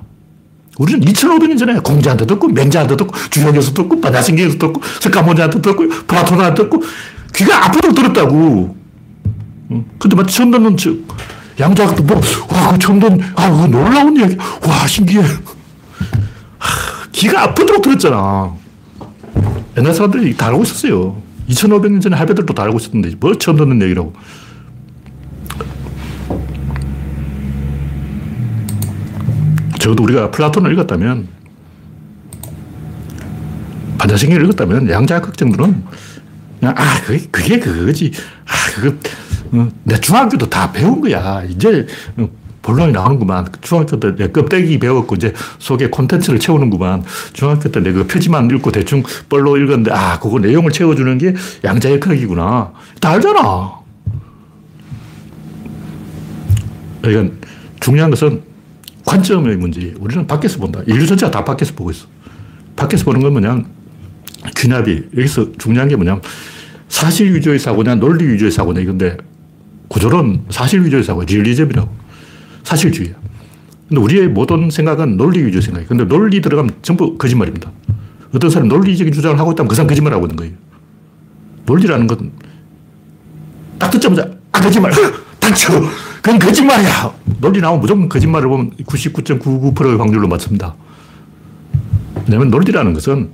[0.78, 6.82] 우리는 2500년 전에 공자한테 듣고, 맹자한테 듣고, 주형에서 듣고, 바다신경에서 듣고, 석가모니한테 듣고, 플라톤한테 듣고,
[7.34, 8.76] 귀가 아프도록 들었다고.
[9.98, 11.06] 근데 마치 처음 듣는 즉,
[11.58, 14.36] 양자학도 뭐, 와, 그 처음 듣는, 아, 그 놀라운 이야기.
[14.66, 15.20] 와, 신기해.
[16.58, 18.52] 하, 귀가 아프도록 들었잖아.
[19.76, 21.20] 옛날 사람들이 다 알고 있었어요.
[21.48, 24.12] 2500년 전에 할배들도 다 알고 있었는데, 뭐 처음 듣는 얘기라고.
[29.88, 31.28] 적어도 우리가 플라톤을 읽었다면,
[33.98, 35.82] 반자신경을 읽었다면, 양자극 정도는
[36.60, 38.12] 그냥, 아, 그게, 그게 그거지.
[38.44, 38.94] 아, 그거,
[39.52, 41.42] 어, 내 중학교도 다 배운 거야.
[41.48, 41.86] 이제,
[42.18, 42.28] 어,
[42.60, 43.46] 본론이 나오는구만.
[43.62, 47.04] 중학교 때 내 껍데기 배웠고, 이제 속에 콘텐츠를 채우는구만.
[47.32, 51.98] 중학교 때 내가 그 표지만 읽고 대충 뻘로 읽었는데, 아, 그거 내용을 채워주는 게 양자의
[51.98, 52.72] 크기구나.
[53.00, 53.78] 다 알잖아.
[57.00, 57.34] 그러니까
[57.80, 58.47] 중요한 것은
[59.08, 59.94] 관점의 문제.
[59.98, 60.80] 우리는 밖에서 본다.
[60.86, 62.06] 인류 전체가 다 밖에서 보고 있어.
[62.76, 63.64] 밖에서 보는 건 뭐냐.
[64.56, 65.04] 귀납이.
[65.16, 66.20] 여기서 중요한 게 뭐냐.
[66.88, 69.16] 사실 위주의 사고냐, 논리 위주의 사고냐, 이건데,
[69.88, 71.88] 구조론 사실 위주의 사고, 리얼리즘이라고.
[72.64, 73.14] 사실주의야.
[73.88, 75.88] 근데 우리의 모든 생각은 논리 위주 생각이에요.
[75.88, 77.70] 근데 논리 들어가면 전부 거짓말입니다.
[78.34, 80.52] 어떤 사람이 논리적인 주장을 하고 있다면 그 사람 거짓말 하고 있는 거예요.
[81.64, 82.30] 논리라는 건
[83.78, 84.92] 딱 듣자마자 아 거짓말
[85.38, 85.72] 닥쳐
[86.28, 90.74] 그건 거짓말이야 논리 나오면 무조건 거짓말을 보면 99.99%의 확률로 맞습니다
[92.26, 93.30] 왜냐하면 논리라는 것은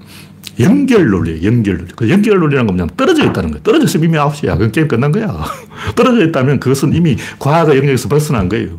[0.61, 4.53] 연결 논리예요 연결 논리 그 연결 논리라는 건 그냥 떨어져 있다는 거예요 떨어졌으면 이미 아웃이야
[4.55, 5.45] 그건 게임 끝난 거야
[5.97, 8.79] 떨어져 있다면 그것은 이미 과학의 영역에서 벗어난 거예요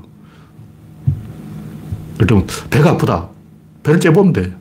[2.18, 3.28] 그럼 배가 아프다.
[3.84, 4.54] 배를 째보면 돼.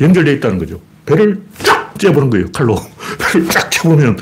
[0.00, 0.80] 연결되어 있다는 거죠.
[1.06, 2.50] 배를 쫙 째보는 거예요.
[2.52, 2.76] 칼로.
[3.18, 4.16] 배를 쫙 째보면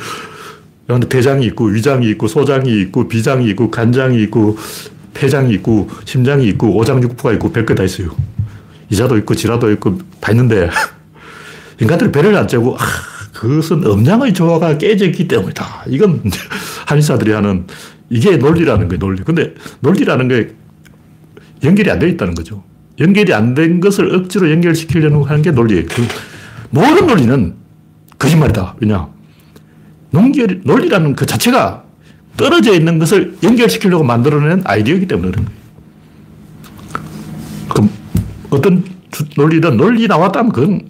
[0.87, 4.59] 근데 대장이 있고 위장이 있고 소장이 있고 비장이 있고 간장이 있고
[5.15, 8.11] 폐장이 있고 심장이 있고 오장육부가 있고 별거 다 있어요.
[8.91, 10.69] 이자도 있고 지라도 있고 다 있는데
[11.81, 12.85] 인간들이 배를 안 째고 아,
[13.33, 15.85] 그것은 음양의 조화가 깨졌기 때문이다.
[15.89, 16.23] 이건
[16.87, 17.67] 한의사들이 하는
[18.11, 18.99] 이게 논리라는 거예요.
[18.99, 19.23] 논리.
[19.23, 20.55] 근데 논리라는 게
[21.65, 22.63] 연결이 안 되어 있다는 거죠.
[23.01, 25.87] 연결이 안 된 것을 억지로 연결시키려고 하는 게 논리예요.
[25.87, 26.03] 그
[26.71, 27.55] 모든 논리는
[28.19, 28.77] 거짓말이다.
[28.81, 29.09] 왜냐?
[30.15, 31.83] 논결, 논리라는 그 자체가
[32.37, 35.65] 떨어져 있는 것을 연결시키려고 만들어낸 아이디어이기 때문에 그런 거예요.
[37.69, 37.91] 그럼
[38.51, 38.85] 어떤
[39.37, 40.83] 논리든 논리 나왔다면 그건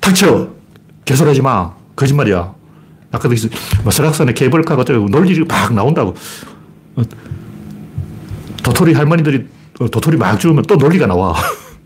[0.00, 0.50] 닥쳐.
[1.04, 1.72] 개소리하지 마.
[1.96, 2.54] 거짓말이야.
[3.10, 3.34] 아까도
[3.82, 6.14] 뭐 설악산에 케이블카가 논리를 막 나온다고.
[6.96, 7.02] 어,
[8.62, 9.46] 도토리 할머니들이
[9.90, 11.34] 도토리 막 주우면 또 논리가 나와.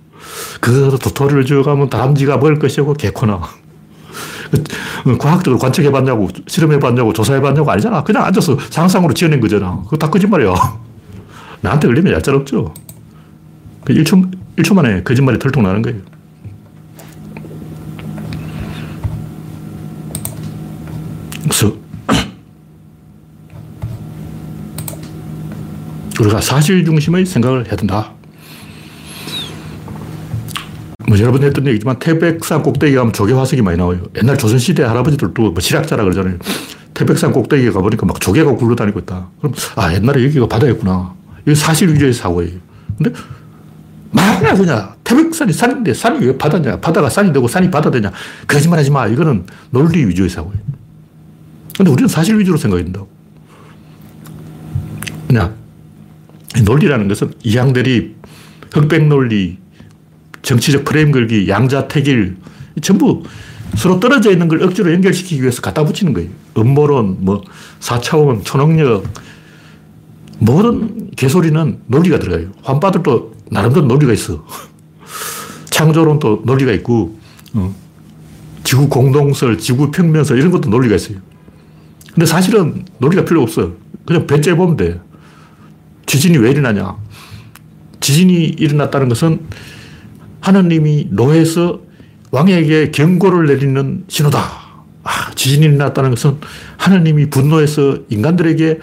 [0.61, 3.41] 그 도토리를 주워가면 다람쥐가 먹을 것이고 개코 나.
[5.19, 8.03] 과학적으로 관측해봤냐고, 실험해봤냐고, 조사해봤냐고 아니잖아.
[8.03, 9.81] 그냥 앉아서 상상으로 지어낸 거잖아.
[9.85, 10.53] 그거 다 거짓말이야.
[11.63, 12.75] 나한테 걸리면 얄짤없죠.
[13.87, 16.01] 1초, 그 1초 만에 거짓말이 털통 나는 거예요.
[21.43, 21.75] 그래서
[26.21, 28.13] 우리가 사실 중심의 생각을 해야 된다.
[31.13, 34.01] 뭐 여러 번 했던 얘기지만 태백산 꼭대기 가면 조개 화석이 많이 나와요.
[34.17, 36.39] 옛날 조선시대 할아버지들도 뭐 실학자라 그러잖아요.
[36.95, 39.29] 태백산 꼭대기 가보니까 막 조개가 굴러다니고 있다.
[39.39, 41.13] 그럼 아 옛날에 여기가 바다였구나.
[41.45, 42.53] 이거 사실 위주의 사고예요.
[42.97, 43.13] 근데
[44.11, 46.81] 말이야 그냥 태백산이 산인데 산이 왜 바다냐.
[46.81, 48.11] 바다가 산이 되고 산이 바다 되냐.
[48.47, 49.07] 거짓말하지 마.
[49.07, 50.63] 이거는 논리 위주의 사고예요.
[51.77, 53.11] 근데 우리는 사실 위주로 생각해야 된다고.
[55.29, 55.57] 그냥
[56.65, 58.17] 논리라는 것은 이양대립,
[58.73, 59.59] 흑백 논리,
[60.43, 62.37] 정치적 프레임 걸기, 양자택일,
[62.83, 63.23] 전부
[63.77, 66.29] 서로 떨어져 있는 걸 억지로 연결시키기 위해서 갖다 붙이는 거예요.
[66.57, 67.43] 음모론, 뭐,
[67.81, 69.05] 4차원, 초능력,
[70.39, 72.51] 모든 개소리는 논리가 들어가요.
[72.63, 74.45] 환빠들도 나름대로 논리가 있어.
[75.71, 77.19] 창조론도 논리가 있고,
[77.55, 77.75] 어.
[78.65, 81.19] 지구 공동설, 지구 평면설 이런 것도 논리가 있어요.
[82.15, 83.73] 근데 사실은 논리가 필요 없어.
[84.07, 85.01] 그냥 배째 보면 돼.
[86.07, 86.97] 지진이 왜 일어나냐?
[88.01, 89.41] 지진이 일어났다는 것은
[90.43, 91.81] 하나님이 노해서
[92.31, 94.39] 왕에게 경고를 내리는 신호다.
[95.05, 96.37] 아, 지진이 일어났다는 것은
[96.77, 98.81] 하나님이 분노해서 인간들에게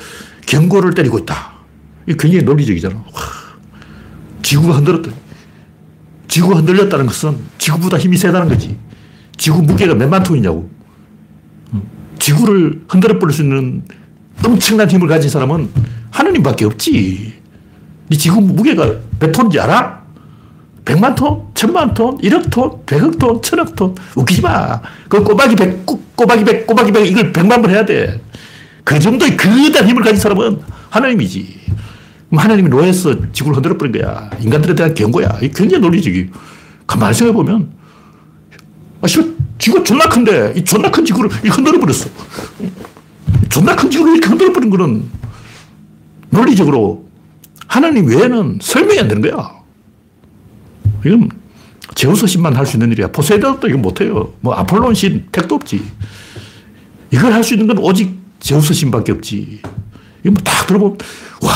[0.48, 1.54] 경고를 때리고 있다.
[2.08, 2.96] 이게 굉장히 논리적이잖아.
[2.96, 3.22] 와,
[4.42, 5.12] 지구가 흔들었다.
[6.28, 8.78] 지구가 흔들렸다는 것은 지구보다 힘이 세다는 거지.
[9.38, 10.70] 지구 무게가 몇만 톤이냐고.
[12.20, 13.84] 지구를 흔들어 버릴 수 있는
[14.46, 15.70] 엄청난 힘을 가진 사람은
[16.12, 17.34] 하느님밖에 없지.
[18.12, 19.99] 이 지구 무게가 몇 톤인지 알아?
[20.90, 21.54] 100만 톤?
[21.54, 22.18] 1000만 톤?
[22.18, 22.84] 1억 톤?
[22.86, 23.42] 100억 톤?
[23.42, 23.96] 1000억 톤?
[24.16, 24.82] 웃기지 마.
[25.08, 28.20] 그 꼬박이 100, 꼬박이 100, 꼬박이 100, 이걸 100만 번 해야 돼.
[28.84, 31.60] 그 정도의 거대한 힘을 가진 사람은 하나님이지.
[32.30, 34.32] 그럼 하나님이 노예에서 지구를 흔들어 버린 거야.
[34.40, 35.38] 인간들에 대한 경고야.
[35.44, 36.30] 이 굉장히 논리적이.
[36.88, 37.70] 가만히 생각해보면,
[39.02, 42.10] 아, 씨, 지구가 존나 큰데, 이 존나 큰 지구를 흔들어 버렸어.
[43.50, 45.04] 존나 큰 지구를 이렇게 흔들어 버린 거는
[46.32, 47.08] 논리적으로
[47.68, 49.59] 하나님 외에는 설명이 안 되는 거야.
[51.06, 51.30] 이건
[51.96, 53.08] 제우스 신만 할 수 있는 일이야.
[53.12, 54.34] 포세이돈도 이거 못해요.
[54.42, 55.82] 뭐 아폴론 신, 택도 없지.
[57.12, 59.62] 이걸 할 수 있는 건 오직 제우스 신밖에 없지.
[60.24, 60.98] 이거 뭐딱 들어보면,
[61.42, 61.52] 와,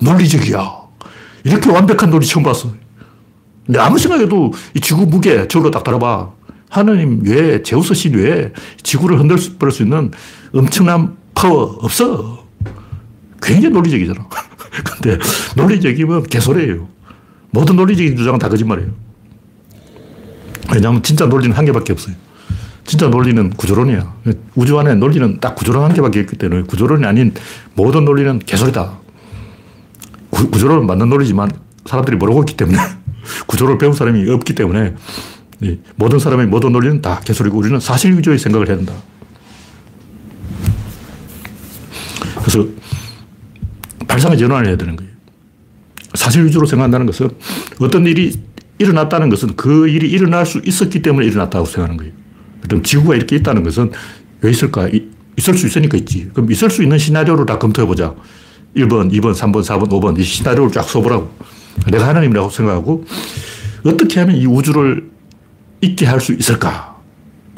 [0.00, 0.78] 논리적이야.
[1.44, 2.72] 이렇게 완벽한 논리 처음 봤어.
[3.66, 6.30] 근데 아무 생각해도 이 지구 무게 저걸로 딱 달아봐.
[6.70, 10.10] 하나님 외에, 제우스 신 외에 지구를 흔들 수 있는
[10.52, 12.46] 엄청난 파워 없어.
[13.42, 14.28] 굉장히 논리적이잖아.
[14.84, 15.18] 근데
[15.56, 16.88] 논리적이면 개소리예요.
[17.58, 18.88] 모든 논리적인 주장은 다 거짓말이에요.
[20.72, 22.14] 왜냐하면 진짜 논리는 한 개밖에 없어요.
[22.84, 24.14] 진짜 논리는 구조론이야.
[24.54, 27.34] 우주 안에 논리는 딱 구조론 한 개밖에 없기 때문에 구조론이 아닌
[27.74, 29.00] 모든 논리는 개소리다.
[30.30, 31.50] 구, 구조론은 맞는 논리지만
[31.84, 32.78] 사람들이 모르고 있기 때문에
[33.48, 34.94] 구조를 배운 사람이 없기 때문에
[35.96, 38.92] 모든 사람의 모든 논리는 다 개소리고 우리는 사실 위주의 생각을 해야 된다.
[42.36, 42.64] 그래서
[44.06, 45.17] 발상의 전환을 해야 되는 거예요.
[46.18, 47.30] 사실 위주로 생각한다는 것은
[47.78, 48.34] 어떤 일이
[48.78, 52.12] 일어났다는 것은 그 일이 일어날 수 있었기 때문에 일어났다고 생각하는 거예요.
[52.62, 53.92] 그럼 지구가 이렇게 있다는 것은
[54.40, 54.88] 왜 있을까?
[55.36, 56.28] 있을 수 있으니까 있지.
[56.34, 58.14] 그럼 있을 수 있는 시나리오를 다 검토해보자.
[58.76, 61.30] 1번, 2번, 3번, 4번, 5번 이 시나리오를 쫙 써보라고.
[61.86, 63.04] 내가 하나님이라고 생각하고
[63.84, 65.08] 어떻게 하면 이 우주를
[65.80, 66.97] 있게 할 수 있을까?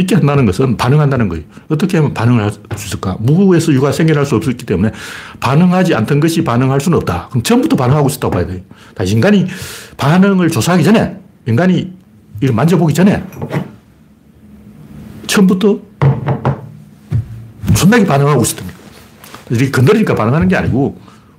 [0.00, 1.44] 있게 한다는 것은 반응한다는 거예요.
[1.68, 3.16] 어떻게 하면 반응을 할 수 있을까?
[3.20, 4.92] 무에서 유가 생겨날 수 없었기 때문에
[5.40, 7.28] 반응하지 않던 것이 반응할 수는 없다.
[7.30, 8.60] 그럼 처음부터 반응하고 있었다고 봐야 돼요.
[9.06, 9.46] 인간이
[9.96, 11.92] 반응을 조사하기 전에, 인간이
[12.40, 13.24] 이걸 만져보기 전에,
[15.26, 15.80] 처음부터
[17.74, 18.80] 존나게 반응하고 있었던 거예요.
[19.50, 20.98] 이렇게 건드리니까 반응하는 게 아니고,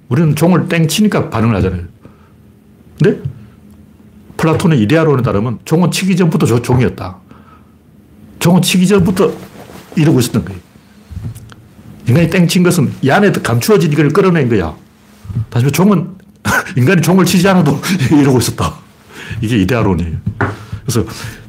[0.10, 1.84] 우리는 종을 땡 치니까 반응을 하잖아요.
[3.02, 3.22] 근데
[4.38, 7.21] 플라톤의 이데아론에 따르면 종은 치기 전부터 종이었다.
[8.42, 9.32] 종은 치기 전부터
[9.96, 10.60] 이러고 있었던 거예요.
[12.08, 14.76] 인간이 땡친 것은 이 안에 감추어진 이걸 끌어낸 거야.
[15.50, 16.10] 다시 말해 종은
[16.76, 17.80] 인간이 종을 치지 않아도
[18.12, 18.76] 이러고 있었다.
[19.42, 20.18] 이게 이데아론이에요.
[20.82, 21.06] 그래서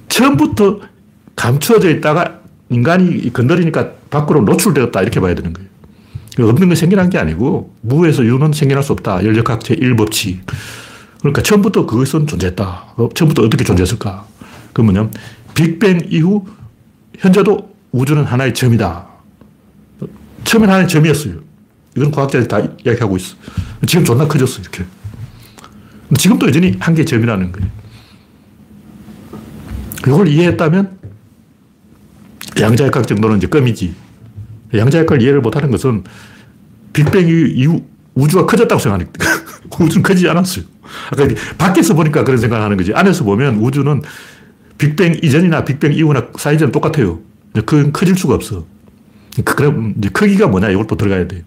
[0.09, 0.81] 처음부터
[1.35, 5.69] 감추어져 있다가 인간이 건드리니까 밖으로 노출되었다 이렇게 봐야 되는 거예요.
[6.49, 9.25] 없는 건 생겨난 게 아니고 무에서 유는 생겨날 수 없다.
[9.25, 10.41] 열역학 제1법칙.
[11.21, 12.95] 그러니까 처음부터 그것은 존재했다.
[12.97, 14.27] 어, 처음부터 어떻게 존재했을까?
[14.73, 15.11] 그 뭐냐
[15.55, 16.47] 빅뱅 이후
[17.18, 19.07] 현재도 우주는 하나의 점이다.
[20.44, 21.35] 처음엔 하나의 점이었어요.
[21.96, 23.37] 이건 과학자들이 다 이야기하고 있어.
[23.87, 24.85] 지금 존나 커졌어, 이렇게.
[26.16, 27.70] 지금도 여전히 한 개의 점이라는 거예요.
[30.07, 30.98] 이걸 이해했다면
[32.61, 33.94] 양자역학 정도는 이제 껌이지.
[34.75, 36.05] 양자역학을 이해를 못하는 것은
[36.92, 39.27] 빅뱅 이후 우주가 커졌다고 생각하니까.
[39.81, 40.64] 우주는 커지지 않았어요.
[41.11, 42.92] 아까 밖에서 보니까 그런 생각을 하는 거지.
[42.92, 44.03] 안에서 보면 우주는
[44.79, 47.21] 빅뱅 이전이나 빅뱅 이후나 사이즈는 똑같아요.
[47.55, 48.65] 그건 커질 수가 없어.
[49.45, 51.43] 그, 그럼 이제 크기가 뭐냐 이걸 또 들어가야 돼요.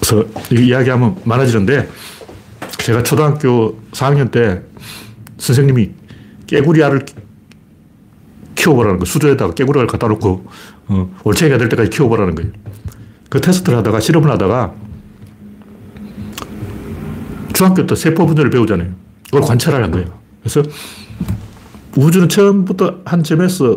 [0.00, 1.88] 그래서 이야기하면 많아지는데
[2.78, 4.62] 제가 초등학교 4학년 때
[5.38, 5.90] 선생님이
[6.46, 7.04] 깨구리 알을
[8.54, 10.46] 키워보라는 거 수조에다가 깨구리 알 갖다 놓고
[10.88, 12.50] 어, 올챙이가 될 때까지 키워보라는 거예요.
[13.28, 14.74] 그 테스트를 하다가 실험을 하다가
[17.52, 18.88] 중학교 때 세포 분열을 배우잖아요.
[19.26, 20.18] 그걸 관찰을 한 거예요.
[20.40, 20.62] 그래서
[21.98, 23.76] 우주는 처음부터 한 점에서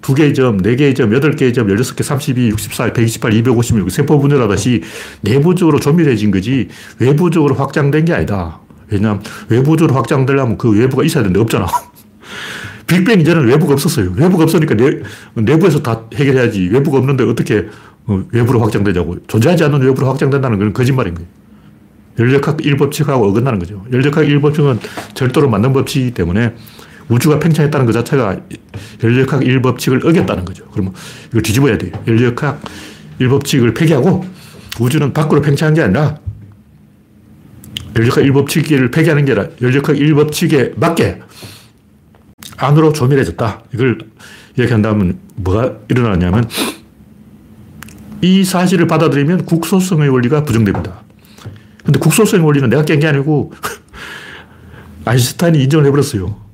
[0.00, 3.90] 두 개의 점, 네 개의 점, 여덟 개의 점, 열여섯 개, 32, 64, 128, 256
[3.90, 4.82] 세포 분열하듯이
[5.22, 6.68] 내부적으로 조밀해진 거지
[7.00, 8.60] 외부적으로 확장된 게 아니다.
[8.88, 11.66] 왜냐하면 외부적으로 확장되려면 그 외부가 있어야 되는데 없잖아.
[12.86, 14.12] 빅뱅 이전에는 외부가 없었어요.
[14.16, 15.02] 외부가 없으니까 내,
[15.34, 16.68] 내부에서 다 해결해야지.
[16.68, 17.66] 외부가 없는데 어떻게
[18.04, 19.26] 어, 외부로 확장되냐고.
[19.26, 21.28] 존재하지 않는 외부로 확장된다는 건 거짓말인 거예요.
[22.18, 23.84] 연력학 1법칙하고 어긋나는 거죠.
[23.92, 24.78] 연력학 1법칙은
[25.14, 26.54] 절도로 맞는 법칙이기 때문에
[27.08, 28.36] 우주가 팽창했다는 것 자체가
[29.02, 30.64] 연력학 1법칙을 어겼다는 거죠.
[30.72, 30.92] 그러면
[31.28, 31.92] 이걸 뒤집어야 돼요.
[32.06, 32.60] 연력학
[33.20, 34.24] 1법칙을 폐기하고
[34.80, 36.18] 우주는 밖으로 팽창한 게 아니라
[37.96, 41.20] 연력학 1법칙을 폐기하는 게 아니라 연력학 1법칙에 맞게
[42.58, 43.62] 안으로 조밀해졌다.
[43.74, 43.98] 이걸
[44.58, 46.48] 이야기한다면 뭐가 일어나냐면
[48.22, 51.02] 이 사실을 받아들이면 국소성의 원리가 부정됩니다.
[51.84, 53.52] 근데 국소성의 원리는 내가 깬 게 아니고
[55.04, 56.45] 아인슈타인이 인정을 해버렸어요.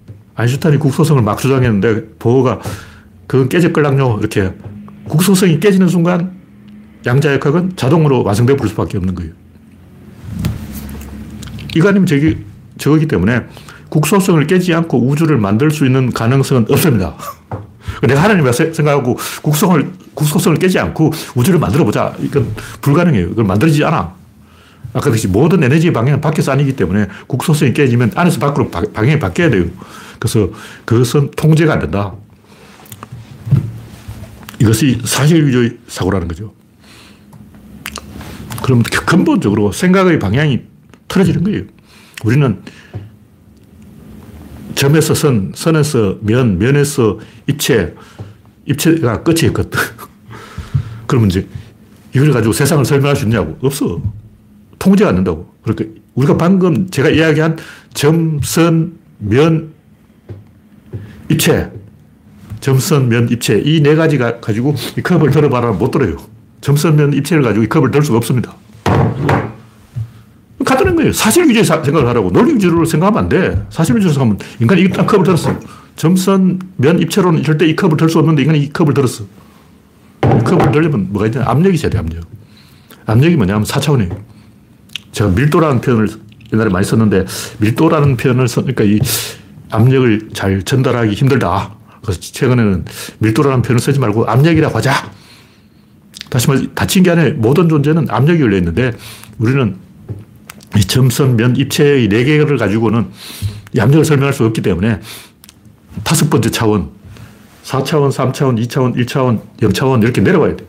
[0.43, 2.61] 아인슈타인이 국소성을 막 주장했는데 보호가
[3.27, 4.53] 그건 깨질 걸랑요 이렇게
[5.09, 6.33] 국소성이 깨지는 순간
[7.07, 9.33] 양자역학은 자동으로 완성되어 볼 수밖에 없는 거예요.
[11.89, 12.39] 아니면 저기,
[12.79, 13.43] 저거기 때문에
[13.89, 17.15] 국소성을 깨지 않고 우주를 만들 수 있는 가능성은 없습니다.
[18.07, 22.15] 내가 하나님이 생각하고 국성을, 국소성을 깨지 않고 우주를 만들어 보자.
[22.21, 23.29] 이건 불가능해요.
[23.29, 24.22] 이걸 만들어지지 않아.
[24.93, 29.67] 아까 그랬 모든 에너지의 방향은 밖에서 아니기 때문에 국소성이 깨지면 안에서 밖으로 방향이 바뀌어야 돼요.
[30.19, 30.51] 그래서
[30.85, 32.15] 그것은 통제가 안 된다.
[34.61, 36.53] 이것이 사실주의 사고라는 거죠.
[38.63, 40.61] 그러면 근본적으로 생각의 방향이
[41.09, 41.63] 틀어지는 거예요.
[42.25, 42.63] 우리는
[44.75, 47.95] 점에서 선, 선에서 면, 면에서 입체,
[48.67, 49.71] 입체가 끝이었거든.
[51.07, 51.49] 그러면 이제
[52.15, 53.59] 이걸 가지고 세상을 설명할 수 있냐고.
[53.63, 54.01] 없어.
[54.83, 55.47] 통제가 안 된다고.
[55.63, 57.57] 그러니까 우리가 방금 제가 이야기한
[57.95, 59.73] 점, 선, 면,
[61.31, 61.71] 입체.
[62.61, 63.63] 점, 선, 면, 입체.
[63.65, 66.17] 이 네 가지가 가지고 이 컵을 들어봐라 못 들어요.
[66.61, 68.55] 점, 선, 면, 입체를 가지고 이 컵을 들 수가 없습니다.
[70.65, 71.13] 같다는 거예요.
[71.13, 72.31] 사실 위주의 생각을 하라고.
[72.33, 73.65] 논리 위주로 생각하면 안 돼.
[73.71, 75.57] 사실 위주로 생각하면 인간이 일단 컵을 들었어.
[75.97, 79.25] 점선, 면, 입체로는 절대 이 컵을 들 수 없는데 인간이 이 컵을 들었어.
[80.25, 81.45] 이 컵을 들려면 뭐가 있냐?
[81.47, 82.25] 압력이 있어야 돼, 압력.
[83.07, 84.32] 압력이 뭐냐면 4차원이에요.
[85.13, 86.09] 제가 밀도라는 표현을
[86.53, 87.27] 옛날에 많이 썼는데
[87.59, 88.99] 밀도라는 표현을 쓰니까 이
[89.71, 91.75] 압력을 잘 전달하기 힘들다.
[92.03, 92.85] 그래서 최근에는
[93.19, 95.11] 밀도라는 표현을 쓰지 말고 압력이라고 하자.
[96.29, 98.93] 다시 말해 다친 게 아니라 모든 존재는 압력이 열려 있는데
[99.39, 99.77] 우리는
[100.77, 103.09] 이 점선, 면, 입체의 네 개를 가지고는
[103.77, 105.01] 양력을 설명할 수 없기 때문에
[106.03, 106.91] 다섯 번째 차원,
[107.65, 110.65] 4차원, 3차원, 2차원, 1차원, 0차원 이렇게 내려와야 돼.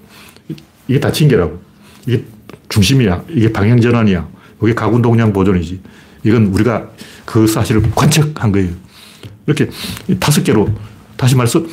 [0.87, 1.61] 이게 다친개라고.
[2.07, 2.25] 이게
[2.69, 3.23] 중심이야.
[3.29, 4.27] 이게 방향 전환이야.
[4.67, 5.81] 이게 가군동량 보존이지.
[6.23, 6.89] 이건 우리가
[7.25, 8.69] 그 사실을 관측한 거예요.
[9.45, 9.69] 이렇게
[10.19, 10.69] 다섯 개로
[11.17, 11.63] 다시 말해서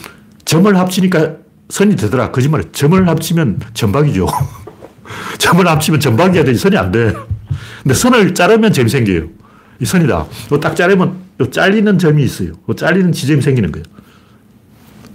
[0.45, 1.37] 점을 합치니까
[1.69, 2.33] 선이 되더라.
[2.33, 2.71] 거짓말이야.
[2.73, 4.27] 점을 합치면 점박이죠.
[5.39, 7.15] 점을 합치면 점박이야 되지 선이 안 돼.
[7.83, 9.29] 근데 선을 자르면 점이 생겨요.
[9.81, 10.27] 이 선이다.
[10.61, 11.15] 딱 자르면
[11.51, 12.53] 잘리는 점이 있어요.
[12.77, 13.85] 잘리는 지점이 생기는 거예요.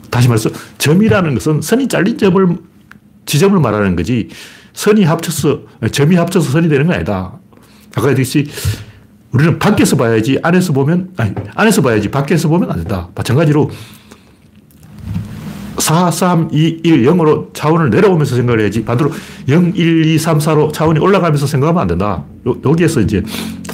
[0.10, 2.58] 다시 말해서 점이라는 것은 선이 잘린 점을
[3.26, 4.30] 지점을 말하는 거지
[4.74, 5.62] 선이 합쳐서
[5.92, 7.34] 점이 합쳐서 선이 되는 건 아니다.
[7.96, 8.48] 아까 얘기했듯이
[9.32, 13.10] 우리는 밖에서 봐야지 안에서 보면 아니 안에서 봐야지 밖에서 보면 안 된다.
[13.16, 13.70] 마찬가지로
[15.78, 19.12] 4, 3, 2, 1, 0으로 차원을 내려오면서 생각을 해야지 반대로
[19.50, 22.24] 0, 1, 2, 3, 4로 차원이 올라가면서 생각하면 안 된다.
[22.46, 23.22] 여 기에서 이제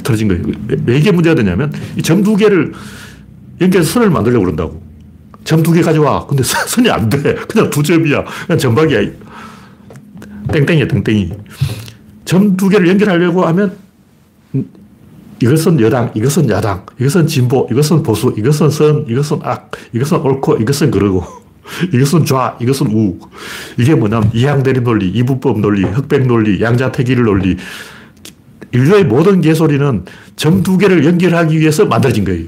[0.02, 0.42] 틀어진 거예요.
[0.84, 2.72] 왜 이게 문제가 되냐면 이 점 두 개를
[3.60, 4.82] 연결해서 선을 만들려고 그런다고.
[5.44, 6.26] 점 두 개 가져와.
[6.26, 7.34] 근데 선이 안 돼.
[7.48, 8.24] 그냥 두 점이야.
[8.46, 9.00] 그냥 점박이야.
[10.52, 11.32] 땡땡이야, 땡땡이.
[12.24, 13.76] 점 두 개를 연결하려고 하면
[15.42, 20.90] 이것은 여당, 이것은 야당, 이것은 진보, 이것은 보수, 이것은 선, 이것은 악, 이것은 옳고, 이것은
[20.92, 21.24] 그러고.
[21.92, 23.18] 이것은 좌, 이것은 우.
[23.76, 27.56] 이게 뭐냐면 이항대립 논리, 이분법 논리, 흑백 논리, 양자택일 논리.
[28.72, 30.04] 인류의 모든 개소리는
[30.36, 32.46] 점 두 개를 연결하기 위해서 만들어진 거예요.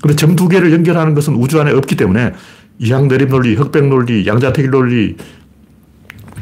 [0.00, 2.32] 근데 점 두 개를 연결하는 것은 우주 안에 없기 때문에
[2.78, 5.16] 이항대립 논리, 흑백 논리, 양자택일 논리,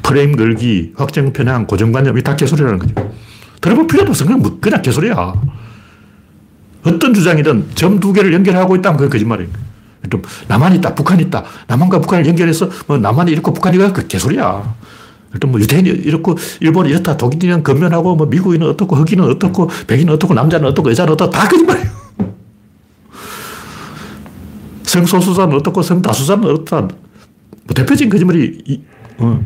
[0.02, 2.94] 프레임 걸기, 확정 편향, 고정관념, 이 다 개소리라는 거죠.
[3.61, 4.25] 들어볼 필요도 없어.
[4.25, 5.35] 그냥, 뭐, 그냥 개소리야.
[6.85, 9.51] 어떤 주장이든 점 두 개를 연결하고 있다면 그건 거짓말이에요.
[10.11, 11.44] 좀 남한이 있다, 북한이 있다.
[11.66, 14.75] 남한과 북한을 연결해서 뭐 남한이 이렇고 북한이 그 개소리야.
[15.35, 20.33] 일단 뭐 유대인이 이렇고 일본이 이렇다, 독일이랑 건면하고 뭐 미국인은 어떻고 흑인은 어떻고 백인은 어떻고
[20.35, 21.90] 남자는 어떻고 여자는 어떻고 다 거짓말이에요.
[24.85, 26.81] 성소수자는 어떻고 성다수자는 어떻다.
[26.81, 26.88] 뭐
[27.75, 28.81] 대표적인 거짓말이 이,
[29.18, 29.40] 어.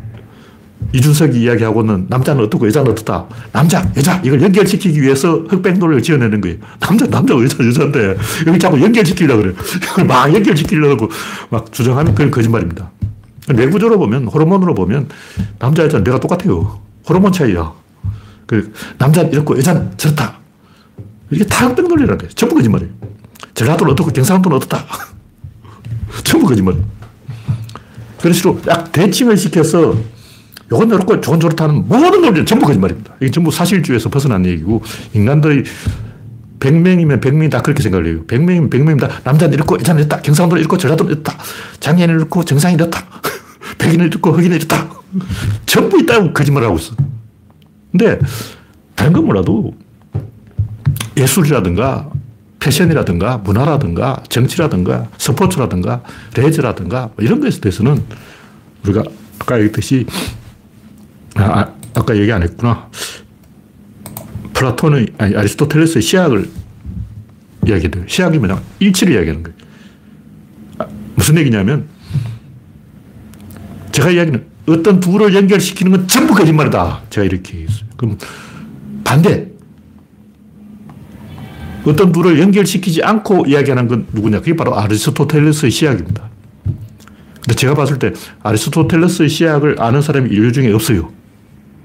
[0.93, 3.25] 이준석이 이야기하고는 남자는 어떻고 여자는 어떻다.
[3.51, 6.57] 남자, 여자, 이걸 연결시키기 위해서 흑백노를 지어내는 거예요.
[6.79, 8.17] 남자, 남자, 여자, 여자인데.
[8.47, 9.53] 여기 자꾸 연결시키려고 그래.
[9.83, 11.09] 이걸 막 연결시키려고
[11.49, 12.91] 막 주장하면 그건 거짓말입니다.
[13.49, 15.09] 내구적으로 보면, 호르몬으로 보면,
[15.59, 16.79] 남자, 여자 내가 똑같아요.
[17.07, 17.73] 호르몬 차이야.
[18.45, 20.39] 그, 남자는 이렇고 여자는 저렇다.
[21.31, 22.31] 이게 다 흑백논리라는 거예요.
[22.33, 22.91] 전부 거짓말이에요.
[23.53, 24.85] 전라도는 어떻고 경상도는 어떻다.
[26.23, 26.75] 전부 거짓말.
[28.19, 29.95] 그런 식으로 약 대칭을 시켜서
[30.71, 33.13] 요건 이렇고 저건 저렇다는 모든 논리는 전부 거짓말입니다.
[33.21, 34.81] 이게 전부 사실주의에서 벗어난 얘기고
[35.13, 35.63] 인간들이
[36.59, 38.23] 100명이면 100명이 다 그렇게 생각을 해요.
[38.27, 40.21] 100명이면 100명이면 다 남자는 이렇고 여자는 이렇다.
[40.21, 41.37] 경상도는 이렇고 전라도는 이렇다.
[41.79, 43.05] 장애인은 이렇고 정상이 이렇다.
[43.77, 44.89] 백인은 이렇고 흑인은 이렇다.
[45.65, 46.95] 전부 있다고 거짓말을 하고 있어.
[47.91, 48.19] 근데
[48.95, 49.73] 다른 건 몰라도
[51.15, 52.09] 예술이라든가
[52.59, 56.01] 패션이라든가 문화라든가 정치라든가 스포츠라든가
[56.35, 58.03] 레저라든가 뭐 이런 것에 대해서는
[58.83, 59.03] 우리가
[59.39, 60.05] 아까 얘기했듯이
[61.35, 62.89] 아, 아까 얘기 안 했구나.
[64.53, 66.49] 플라톤의 아니 아리스토텔레스의 시약을
[67.67, 68.07] 이야기해요.
[68.07, 69.57] 시약이 뭐냐 일치를 이야기하는 거예요.
[70.79, 71.87] 아, 무슨 얘기냐면
[73.91, 77.01] 제가 이야기는 어떤 둘을 연결시키는 건 전부 거짓말이다.
[77.09, 77.89] 제가 이렇게 얘기했어요.
[77.97, 78.17] 그럼
[79.03, 79.47] 반대.
[81.85, 84.39] 어떤 둘을 연결시키지 않고 이야기하는 건 누구냐?
[84.39, 86.29] 그게 바로 아리스토텔레스의 시약입니다.
[87.35, 88.11] 근데 제가 봤을 때
[88.41, 91.11] 아리스토텔레스의 시약을 아는 사람이 인류 중에 없어요.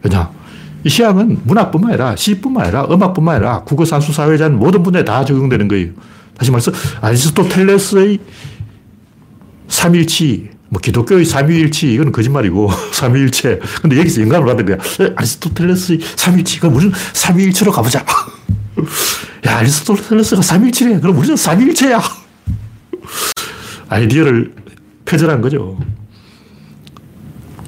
[0.02, 0.30] 왜냐?
[0.84, 5.68] 이 시약은 문학뿐만 아니라 시뿐만 아니라 음악뿐만 아니라 국어, 산수, 사회자는 모든 분야에 다 적용되는
[5.68, 5.90] 거예요.
[6.36, 6.72] 다시 말해서
[7.02, 8.18] 아리스토텔레스의
[9.68, 13.60] 삼일치, 뭐 기독교의 삼위일치 이건 거짓말이고 삼위일체.
[13.82, 15.12] 근데 여기서 영감을 받은 거야.
[15.16, 16.60] 아리스토텔레스의 삼일치.
[16.60, 18.04] 그럼 우리는 삼위일체로 가보자.
[19.46, 21.00] 야 아리스토텔레스가 삼일체래.
[21.00, 22.00] 그럼 우리는 삼일체야.
[23.90, 24.54] 아이디어를
[25.04, 25.78] 표절한 거죠.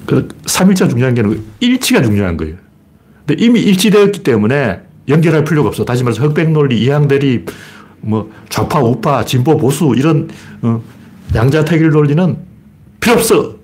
[0.05, 2.55] 그 삼일체가 중요한 게 아니고 일치가 중요한 거예요.
[3.25, 5.85] 근데 이미 일치되었기 때문에 연결할 필요가 없어.
[5.85, 7.49] 다시 말해서 흑백 논리, 이항 대립,
[8.01, 10.29] 뭐 좌파, 우파, 진보, 보수 이런
[10.61, 10.81] 어,
[11.35, 12.37] 양자택일 논리는
[12.99, 13.55] 필요 없어.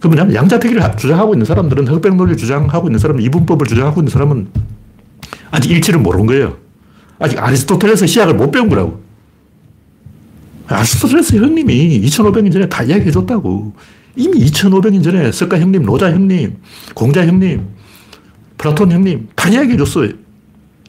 [0.00, 4.48] 그 뭐냐면 양자택일을 주장하고 있는 사람들은 흑백 논리 주장하고 있는 사람은 이분법을 주장하고 있는 사람은
[5.50, 6.56] 아직 일치를 모르는 거예요.
[7.18, 9.00] 아직 아리스토텔레스 시약을 못 배운 거라고.
[10.66, 13.74] 아리스토텔레스 형님이 2500년 전에 다 이야기해 줬다고.
[14.16, 16.58] 이미 2500년 전에 석가 형님, 노자 형님,
[16.94, 17.66] 공자 형님,
[18.58, 20.10] 플라톤 형님 다 이야기해 줬어요.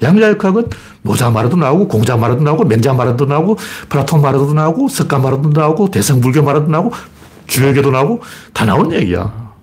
[0.02, 0.70] 양자역학은
[1.02, 3.58] 노자 말에도 나오고 공자 말에도 나오고 맹자 말에도 나오고
[3.90, 6.92] 플라톤 말에도 나오고 석가 말에도 나오고 대승불교 말에도 나오고
[7.48, 8.22] 주역에도 나오고
[8.54, 9.54] 다 나오는 얘기야.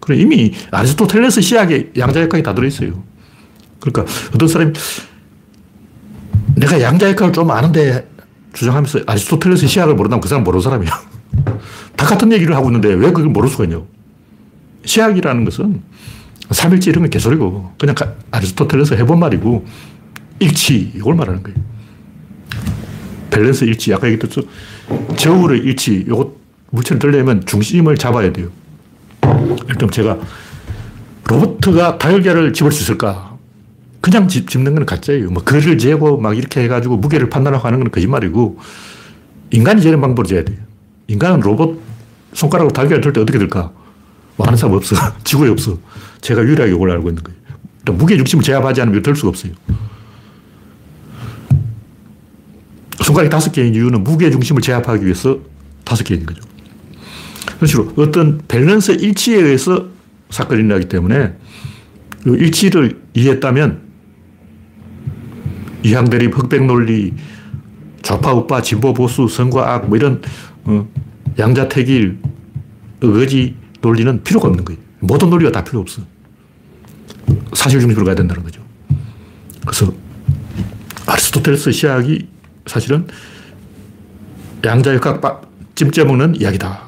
[0.00, 3.02] 그래 이미 아리스토텔레스 시학에 양자역학이 다 들어있어요.
[3.80, 4.72] 그러니까 어떤 사람이
[6.56, 8.08] 내가 양자역학을 좀 아는데
[8.52, 11.17] 주장하면서 아리스토텔레스 시학을 모른다면 그 사람 모르는 사람이야.
[11.96, 13.86] 다 같은 얘기를 하고 있는데 왜 그걸 모를 수가 있냐고.
[14.84, 15.82] 시학이라는 것은
[16.50, 17.94] 삼일치 이런 건 개소리고 그냥
[18.30, 19.66] 아리스토텔레스 해본 말이고
[20.40, 21.58] 일치 이걸 말하는 거예요.
[23.30, 24.42] 밸런스 일치 아까 얘기했죠.
[25.16, 26.36] 저울의 일치 요거
[26.70, 28.48] 물체를 들려면 중심을 잡아야 돼요.
[29.68, 30.18] 일단 제가
[31.26, 33.36] 로보트가 달걀을 집을 수 있을까?
[34.00, 35.30] 그냥 집, 집는 건 가짜예요.
[35.30, 38.58] 뭐 거리를 재고 막 이렇게 해가지고 무게를 판단하고 하는 건 거짓말이고
[39.50, 40.67] 인간이 저런 방법으로 재야 돼요.
[41.08, 41.80] 인간은 로봇
[42.34, 43.72] 손가락으로 달걀을 들 때 어떻게 들까?
[44.36, 44.94] 뭐 하는 사람 없어.
[45.24, 45.78] 지구에 없어.
[46.20, 47.38] 제가 유일하게 이걸 알고 있는 거예요.
[47.96, 49.52] 무게 중심을 제압하지 않으면 될 수가 없어요.
[53.02, 55.38] 손가락이 다섯 개인 이유는 무게 중심을 제압하기 위해서
[55.84, 56.42] 다섯 개인 거죠.
[57.58, 59.86] 그런 어떤 밸런스 일치에 의해서
[60.30, 61.32] 사건이 일어나기 때문에
[62.22, 63.88] 그 일치를 이해했다면
[65.84, 67.14] 이항대립, 흑백 논리,
[68.02, 70.20] 좌파, 우파, 진보, 보수, 선과 악, 뭐 이런
[70.68, 70.86] 어,
[71.38, 72.18] 양자택일,
[73.00, 74.78] 의거지 논리는 필요가 없는 거예요.
[75.00, 76.02] 모든 논리가 다 필요 없어.
[77.54, 78.60] 사실 중심으로 가야 된다는 거죠.
[79.62, 79.92] 그래서
[81.06, 82.28] 아리스토텔레스 시학이
[82.66, 83.06] 사실은
[84.64, 85.42] 양자역학
[85.74, 86.82] 찜쪄먹는 이야기다.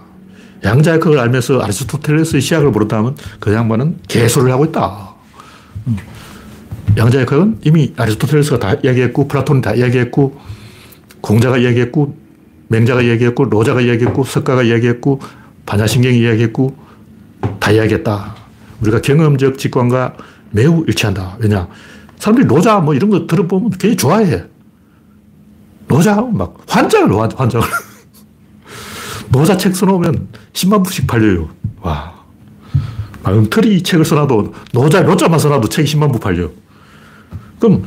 [0.62, 5.14] 양자역학을 알면서 아리스토텔레스의 시학을 모른다면 그 양반은 개소를 하고 있다.
[5.87, 5.97] 음.
[6.99, 10.39] 양자역학은 이미 아리스토텔레스가 다 이야기했고 플라톤이 다 이야기했고
[11.22, 12.30] 공자가 이야기했고
[12.71, 15.21] 맹자가 이야기했고 로자가 이야기했고 석가가 이야기했고
[15.66, 16.77] 반야신경이 이야기했고
[17.59, 18.35] 다 이야기했다.
[18.81, 20.14] 우리가 경험적 직관과
[20.51, 21.37] 매우 일치한다.
[21.39, 21.68] 왜냐?
[22.18, 24.45] 사람들이 노자 뭐 이런 거 들어보면 굉장히 좋아해.
[25.89, 27.66] 노자 막 환장을 환장을.
[29.31, 31.51] 노자 책 써놓으면 10만 부씩 팔려요.
[31.81, 32.21] 와.
[33.23, 36.49] 엉터리 책을 써놔도 노자, 노자만 써놔도 책이 10만 부 팔려.
[37.59, 37.85] 그럼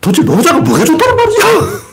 [0.00, 1.38] 도대체 노자가 뭐가 좋다는 말이야?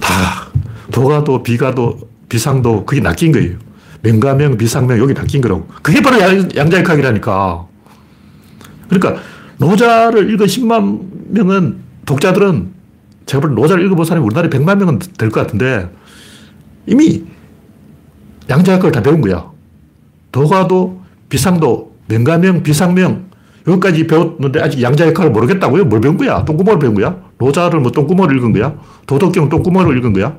[0.00, 0.48] 다
[0.94, 3.56] 도가도 비가도 비상도 그게 낚인 거예요.
[4.02, 5.66] 명가명, 비상명 여기 낚인 거라고.
[5.82, 6.18] 그게 바로
[6.54, 7.66] 양자역학이라니까.
[8.88, 9.20] 그러니까
[9.58, 12.68] 노자를 읽은 10만 명은 독자들은
[13.26, 15.90] 제가 볼 노자를 읽어본 사람이 우리나라에 100만 명은 될 것 같은데
[16.86, 17.24] 이미
[18.48, 19.50] 양자역학을 다 배운 거야.
[20.30, 23.24] 도가도, 비상도, 명가명, 비상명
[23.66, 25.86] 여기까지 배웠는데 아직 양자역학을 모르겠다고요?
[25.86, 26.44] 뭘 배운 거야?
[26.44, 27.16] 똥구멍을 배운 거야?
[27.38, 28.74] 노자를 뭐 똥구멍을 읽은 거야?
[29.06, 30.36] 도덕경 똥구멍을 읽은 거야?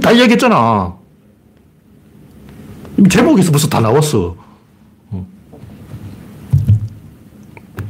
[0.00, 0.94] 다 이야기했잖아.
[3.10, 4.36] 제목에서 벌써 다 나왔어.
[5.10, 5.26] 어.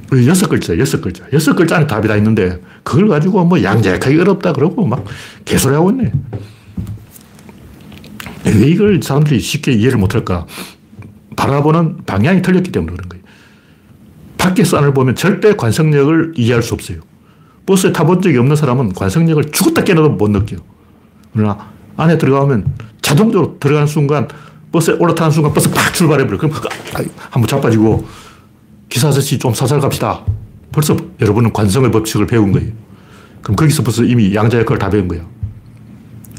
[0.09, 1.24] 그 여섯 글자, 여섯 글자.
[1.32, 5.05] 여섯 글자 안에 답이 다 있는데, 그걸 가지고 뭐 양자역학이 어렵다 그러고 막
[5.44, 6.12] 개소리하고 있네.
[8.46, 10.46] 왜 이걸 사람들이 쉽게 이해를 못할까?
[11.36, 13.24] 바라보는 방향이 틀렸기 때문에 그런 거예요.
[14.38, 17.00] 밖에서 안을 보면 절대 관성력을 이해할 수 없어요.
[17.66, 20.61] 버스에 타본 적이 없는 사람은 관성력을 죽었다 깨어도 못 느껴요.
[21.32, 24.28] 그러나 안에 들어가면 자동적으로 들어가는 순간
[24.72, 26.38] 버스에 올라타는 순간 버스 팍 출발해버려.
[26.38, 26.53] 그럼
[27.30, 28.07] 한번 자빠지고
[28.88, 30.22] 기사 아저씨 좀 살살 갑시다.
[30.72, 32.72] 벌써 여러분은 관성의 법칙을 배운 거예요.
[33.42, 35.24] 그럼 거기서 벌써 이미 양자역학을 다 배운 거예요.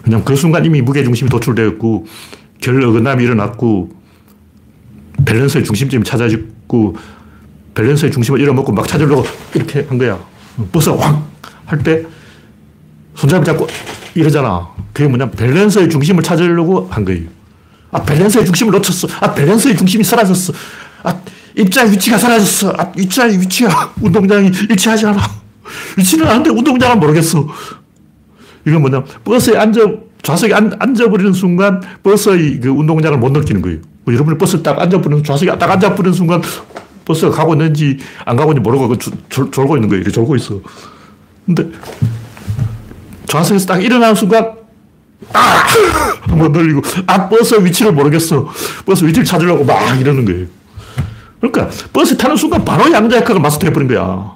[0.03, 2.05] 그냥 그 순간 이미 무게중심이 도출되었고
[2.61, 3.89] 결 어긋남이 일어났고
[5.25, 6.95] 밸런스의 중심점이 찾아지고
[7.73, 10.19] 밸런스의 중심을 잃어먹고 막 찾으려고 이렇게 한 거야.
[10.71, 11.35] 버스가 확
[11.65, 12.05] 할 때
[13.15, 13.67] 손잡이 잡고
[14.13, 14.67] 이러잖아.
[14.93, 17.27] 그게 뭐냐 밸런스의 중심을 찾으려고 한 거예요.
[17.91, 19.07] 아, 밸런스의 중심을 놓쳤어.
[19.21, 20.53] 아, 밸런스의 중심이 사라졌어.
[21.03, 21.17] 아,
[21.55, 22.73] 입자의 위치가 사라졌어.
[22.77, 25.21] 아, 입자의 위치가 운동량이 일치하지 않아.
[25.97, 27.47] 위치는 아는데 운동량은 모르겠어.
[28.67, 29.03] 이건 뭐냐.
[29.23, 29.79] 버스에 앉아,
[30.23, 33.79] 좌석에 앉, 앉아버리는 순간 버스의 그 운동량을 못 느끼는 거예요.
[34.03, 36.41] 뭐 여러분이 버스 딱 앉아버리는, 좌석에 딱 앉아버리는 순간
[37.05, 38.97] 버스가 가고 있는지 안 가고 있는지 모르고 그
[39.29, 40.01] 졸, 졸고 있는 거예요.
[40.01, 40.59] 이렇게 졸고 있어.
[41.45, 41.69] 근데
[43.27, 44.53] 좌석에서 딱 일어나는 순간
[45.33, 45.63] 아!
[46.21, 48.47] 한번 늘리고 아 버스 위치를 모르겠어.
[48.85, 50.45] 버스 위치를 찾으려고 막 이러는 거예요.
[51.39, 54.33] 그러니까 버스 타는 순간 바로 양자역학을 마스터해버린 거야.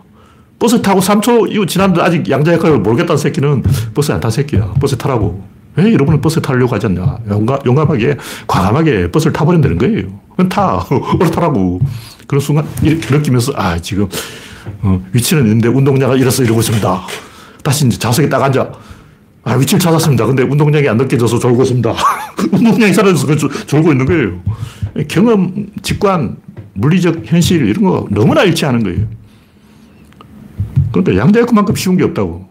[0.57, 3.63] 버스 타고 3초 이후 지났는데 아직 양자역학을 모르겠다는 새끼는
[3.93, 4.73] 버스 안 탄 새끼야.
[4.79, 5.43] 버스 타라고.
[5.75, 7.17] 왜 여러분은 버스 타려고 하지 않냐.
[7.29, 8.17] 용감, 용감하게,
[8.47, 10.07] 과감하게 버스를 타버린다는 거예요.
[10.31, 10.85] 그건 타.
[11.19, 11.79] 올라타라고.
[12.27, 14.07] 그런 순간 느끼면서, 아, 지금,
[14.81, 17.01] 어, 위치는 있는데 운동량가 이래서 이러고 있습니다.
[17.64, 18.72] 다시 이제 좌석에 딱 앉아.
[19.43, 20.26] 아, 위치를 찾았습니다.
[20.26, 21.93] 근데 운동량이 안 느껴져서 졸고 있습니다.
[22.51, 24.41] 운동량이 사라져서 졸고 있는 거예요.
[25.07, 26.38] 경험, 직관,
[26.74, 29.07] 물리적 현실 이런 거 너무나 일치하는 거예요.
[30.91, 32.47] 그러니까 양자역학만큼 쉬운 게 없다고.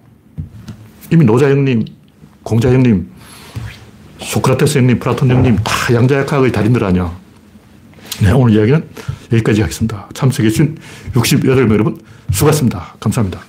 [1.11, 1.85] 이미 노자 형님,
[2.43, 3.11] 공자 형님,
[4.21, 7.13] 소크라테스 형님, 플라톤 형님 다 양자역학의 달인들 아니야.
[8.23, 8.89] 네, 오늘 이야기는
[9.33, 10.09] 여기까지 하겠습니다.
[10.15, 10.79] 참석해주신
[11.15, 11.99] 68명 여러분
[12.33, 12.97] 수고하셨습니다.
[13.01, 13.48] 감사합니다.